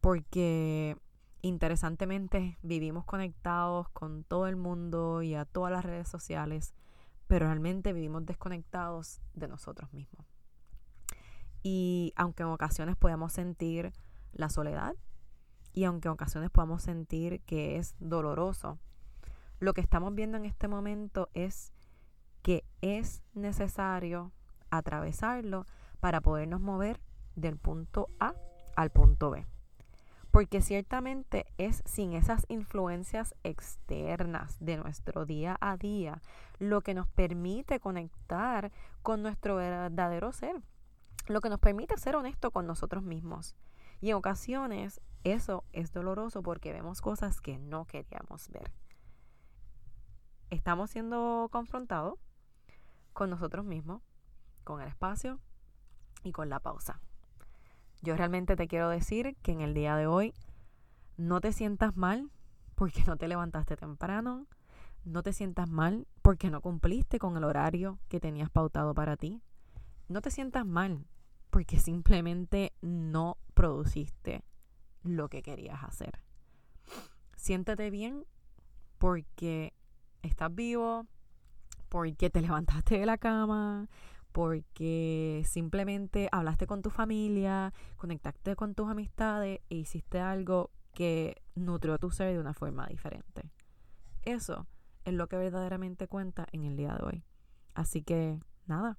Porque 0.00 0.96
interesantemente 1.42 2.58
vivimos 2.62 3.04
conectados 3.04 3.88
con 3.90 4.24
todo 4.24 4.48
el 4.48 4.56
mundo 4.56 5.22
y 5.22 5.34
a 5.34 5.44
todas 5.44 5.70
las 5.70 5.84
redes 5.84 6.08
sociales, 6.08 6.74
pero 7.28 7.46
realmente 7.46 7.92
vivimos 7.92 8.26
desconectados 8.26 9.20
de 9.34 9.46
nosotros 9.46 9.92
mismos. 9.92 10.26
Y 11.62 12.12
aunque 12.16 12.42
en 12.42 12.48
ocasiones 12.48 12.96
podemos 12.96 13.32
sentir 13.32 13.92
la 14.32 14.48
soledad 14.48 14.96
y 15.72 15.84
aunque 15.84 16.08
en 16.08 16.12
ocasiones 16.12 16.50
podemos 16.50 16.82
sentir 16.82 17.40
que 17.42 17.76
es 17.76 17.94
doloroso, 17.98 18.78
lo 19.60 19.74
que 19.74 19.80
estamos 19.80 20.14
viendo 20.14 20.36
en 20.36 20.44
este 20.44 20.68
momento 20.68 21.28
es 21.34 21.72
que 22.42 22.64
es 22.80 23.22
necesario 23.34 24.32
atravesarlo 24.70 25.66
para 26.00 26.20
podernos 26.20 26.60
mover 26.60 27.00
del 27.34 27.56
punto 27.56 28.08
A 28.20 28.34
al 28.76 28.90
punto 28.90 29.30
B. 29.30 29.46
Porque 30.30 30.60
ciertamente 30.60 31.46
es 31.56 31.82
sin 31.86 32.12
esas 32.12 32.44
influencias 32.48 33.34
externas 33.42 34.56
de 34.60 34.76
nuestro 34.76 35.24
día 35.24 35.56
a 35.60 35.76
día 35.76 36.20
lo 36.58 36.82
que 36.82 36.94
nos 36.94 37.08
permite 37.08 37.80
conectar 37.80 38.70
con 39.02 39.22
nuestro 39.22 39.56
verdadero 39.56 40.32
ser, 40.32 40.60
lo 41.28 41.40
que 41.40 41.48
nos 41.48 41.60
permite 41.60 41.96
ser 41.96 42.14
honesto 42.14 42.50
con 42.50 42.66
nosotros 42.66 43.02
mismos. 43.02 43.56
Y 44.00 44.10
en 44.10 44.16
ocasiones 44.16 45.00
eso 45.32 45.64
es 45.72 45.92
doloroso 45.92 46.42
porque 46.42 46.72
vemos 46.72 47.00
cosas 47.00 47.40
que 47.40 47.58
no 47.58 47.86
queríamos 47.86 48.48
ver. 48.50 48.70
Estamos 50.50 50.90
siendo 50.90 51.48
confrontados 51.50 52.18
con 53.12 53.30
nosotros 53.30 53.64
mismos, 53.64 54.02
con 54.64 54.80
el 54.80 54.88
espacio 54.88 55.40
y 56.22 56.32
con 56.32 56.48
la 56.48 56.60
pausa. 56.60 57.00
Yo 58.00 58.16
realmente 58.16 58.54
te 58.54 58.68
quiero 58.68 58.88
decir 58.88 59.36
que 59.42 59.52
en 59.52 59.60
el 59.60 59.74
día 59.74 59.96
de 59.96 60.06
hoy 60.06 60.34
no 61.16 61.40
te 61.40 61.52
sientas 61.52 61.96
mal 61.96 62.30
porque 62.74 63.02
no 63.06 63.16
te 63.16 63.28
levantaste 63.28 63.76
temprano, 63.76 64.46
no 65.04 65.22
te 65.22 65.32
sientas 65.32 65.68
mal 65.68 66.06
porque 66.22 66.50
no 66.50 66.60
cumpliste 66.60 67.18
con 67.18 67.36
el 67.36 67.44
horario 67.44 67.98
que 68.08 68.20
tenías 68.20 68.50
pautado 68.50 68.94
para 68.94 69.16
ti, 69.16 69.42
no 70.08 70.20
te 70.20 70.30
sientas 70.30 70.64
mal 70.64 71.06
porque 71.50 71.80
simplemente 71.80 72.72
no 72.80 73.36
produciste 73.54 74.44
lo 75.02 75.28
que 75.28 75.42
querías 75.42 75.82
hacer. 75.82 76.20
Siéntete 77.36 77.90
bien 77.90 78.24
porque 78.98 79.72
estás 80.22 80.54
vivo, 80.54 81.06
porque 81.88 82.30
te 82.30 82.40
levantaste 82.42 82.98
de 82.98 83.06
la 83.06 83.18
cama, 83.18 83.88
porque 84.32 85.42
simplemente 85.46 86.28
hablaste 86.32 86.66
con 86.66 86.82
tu 86.82 86.90
familia, 86.90 87.72
conectaste 87.96 88.56
con 88.56 88.74
tus 88.74 88.88
amistades 88.88 89.60
e 89.70 89.76
hiciste 89.76 90.20
algo 90.20 90.70
que 90.92 91.42
nutrió 91.54 91.98
tu 91.98 92.10
ser 92.10 92.32
de 92.32 92.40
una 92.40 92.54
forma 92.54 92.86
diferente. 92.86 93.50
Eso 94.22 94.66
es 95.04 95.14
lo 95.14 95.28
que 95.28 95.36
verdaderamente 95.36 96.08
cuenta 96.08 96.46
en 96.52 96.64
el 96.64 96.76
día 96.76 96.94
de 96.94 97.04
hoy. 97.04 97.24
Así 97.74 98.02
que 98.02 98.38
nada, 98.66 98.98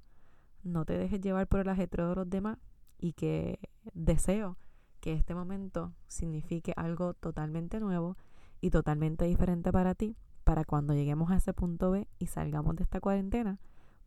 no 0.64 0.86
te 0.86 0.98
dejes 0.98 1.22
llevar 1.22 1.48
por 1.48 1.60
el 1.60 1.70
ajetreo 1.70 2.10
de 2.10 2.16
los 2.16 2.30
demás 2.30 2.58
y 2.98 3.14
que 3.14 3.60
deseo 3.94 4.58
que 5.00 5.14
este 5.14 5.36
momento 5.36 5.94
signifique 6.08 6.74
algo 6.76 7.14
totalmente 7.14 7.80
nuevo 7.80 8.18
y 8.62 8.70
totalmente 8.70 9.26
diferente 9.26 9.72
para 9.72 9.96
ti, 9.96 10.18
para 10.44 10.66
cuando 10.66 10.94
lleguemos 10.94 11.32
a 11.32 11.38
ese 11.38 11.54
punto 11.54 11.92
B 11.92 12.08
y 12.20 12.28
salgamos 12.28 12.76
de 12.76 12.84
esta 12.84 13.00
cuarentena, 13.00 13.60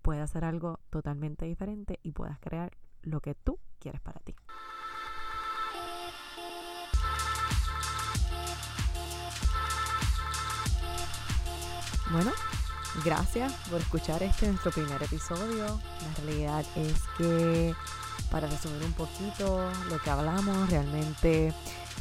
puedas 0.03 0.31
hacer 0.31 0.45
algo 0.45 0.81
totalmente 0.91 1.47
diferente 1.47 1.99
y 2.03 2.13
puedas 2.13 2.39
crear 2.41 2.73
lo 3.03 3.21
que 3.21 3.35
tú 3.35 3.59
quieres 3.79 4.01
para 4.01 4.21
ti. 4.21 4.35
Bueno, 12.13 12.31
gracias 13.05 13.55
por 13.71 13.81
escuchar 13.81 14.23
este 14.23 14.47
nuestro 14.47 14.71
primer 14.71 15.03
episodio. 15.03 15.65
La 16.03 16.15
realidad 16.23 16.65
es 16.77 17.03
que, 17.17 17.75
para 18.33 18.49
resumir 18.49 18.83
un 18.83 18.95
poquito 18.95 19.71
lo 19.91 19.99
que 19.99 20.11
hablamos, 20.11 20.71
realmente 20.71 21.53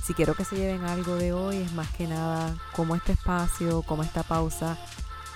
si 0.02 0.13
quiero 0.13 0.34
que 0.34 0.46
se 0.46 0.56
lleven 0.56 0.86
algo 0.86 1.15
de 1.15 1.34
hoy 1.34 1.58
es 1.58 1.74
más 1.74 1.89
que 1.89 2.08
nada 2.08 2.56
cómo 2.74 2.96
este 2.96 3.12
espacio, 3.12 3.84
cómo 3.84 4.02
esta 4.02 4.24
pausa, 4.24 4.78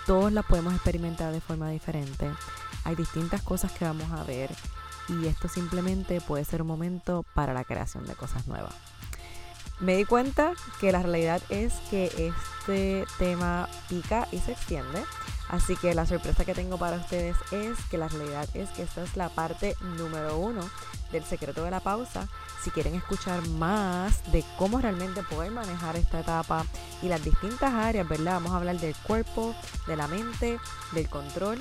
todos 0.07 0.31
la 0.31 0.41
podemos 0.41 0.73
experimentar 0.73 1.33
de 1.33 1.41
forma 1.41 1.69
diferente. 1.69 2.31
Hay 2.85 2.95
distintas 2.95 3.41
cosas 3.41 3.73
que 3.73 3.83
vamos 3.83 4.09
a 4.11 4.23
ver 4.23 4.49
y 5.09 5.27
esto 5.27 5.49
simplemente 5.49 6.21
puede 6.21 6.45
ser 6.45 6.61
un 6.61 6.69
momento 6.69 7.25
para 7.35 7.53
la 7.53 7.65
creación 7.65 8.07
de 8.07 8.15
cosas 8.15 8.47
nuevas. 8.47 8.73
Me 9.79 9.97
di 9.97 10.05
cuenta 10.05 10.53
que 10.79 10.91
la 10.91 11.01
realidad 11.01 11.41
es 11.49 11.73
que 11.89 12.05
este 12.27 13.05
tema 13.17 13.67
pica 13.89 14.27
y 14.31 14.39
se 14.39 14.53
extiende. 14.53 15.03
Así 15.49 15.75
que 15.75 15.93
la 15.93 16.05
sorpresa 16.05 16.43
que 16.43 16.55
tengo 16.55 16.77
para 16.77 16.97
ustedes 16.97 17.35
es 17.51 17.77
que 17.91 17.97
la 17.97 18.07
realidad 18.07 18.47
es 18.55 18.69
que 18.69 18.81
esta 18.81 19.03
es 19.03 19.15
la 19.15 19.29
parte 19.29 19.75
número 19.97 20.37
uno 20.37 20.61
del 21.11 21.23
secreto 21.23 21.63
de 21.63 21.71
la 21.71 21.81
pausa. 21.81 22.27
Si 22.63 22.71
quieren 22.71 22.95
escuchar 22.95 23.47
más 23.49 24.31
de 24.31 24.43
cómo 24.57 24.79
realmente 24.79 25.21
poder 25.23 25.51
manejar 25.51 25.97
esta 25.97 26.21
etapa 26.21 26.65
y 27.03 27.09
las 27.09 27.23
distintas 27.23 27.73
áreas, 27.73 28.07
¿verdad? 28.07 28.35
Vamos 28.35 28.53
a 28.53 28.57
hablar 28.57 28.79
del 28.79 28.95
cuerpo, 28.95 29.53
de 29.85 29.95
la 29.95 30.07
mente, 30.07 30.57
del 30.93 31.07
control 31.09 31.59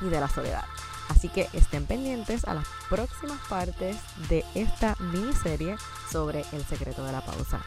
y 0.00 0.06
de 0.06 0.20
la 0.20 0.28
soledad. 0.28 0.64
Así 1.08 1.28
que 1.28 1.48
estén 1.52 1.86
pendientes 1.86 2.44
a 2.44 2.54
las 2.54 2.66
próximas 2.88 3.38
partes 3.48 3.96
de 4.28 4.44
esta 4.54 4.96
miniserie 4.98 5.76
sobre 6.10 6.44
el 6.52 6.64
secreto 6.64 7.04
de 7.04 7.12
la 7.12 7.20
pausa. 7.20 7.60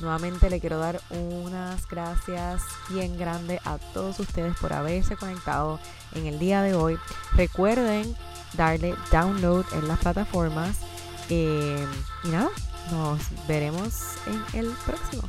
Nuevamente 0.00 0.50
le 0.50 0.60
quiero 0.60 0.78
dar 0.78 1.00
unas 1.10 1.86
gracias 1.88 2.62
bien 2.90 3.16
grandes 3.16 3.60
a 3.64 3.78
todos 3.78 4.18
ustedes 4.18 4.56
por 4.58 4.72
haberse 4.72 5.16
conectado 5.16 5.78
en 6.14 6.26
el 6.26 6.38
día 6.38 6.62
de 6.62 6.74
hoy. 6.74 6.98
Recuerden 7.34 8.16
darle 8.54 8.94
download 9.10 9.64
en 9.72 9.88
las 9.88 9.98
plataformas. 9.98 10.78
Eh, 11.30 11.86
y 12.24 12.28
nada, 12.28 12.50
nos 12.90 13.20
veremos 13.46 14.16
en 14.26 14.60
el 14.60 14.70
próximo. 14.84 15.22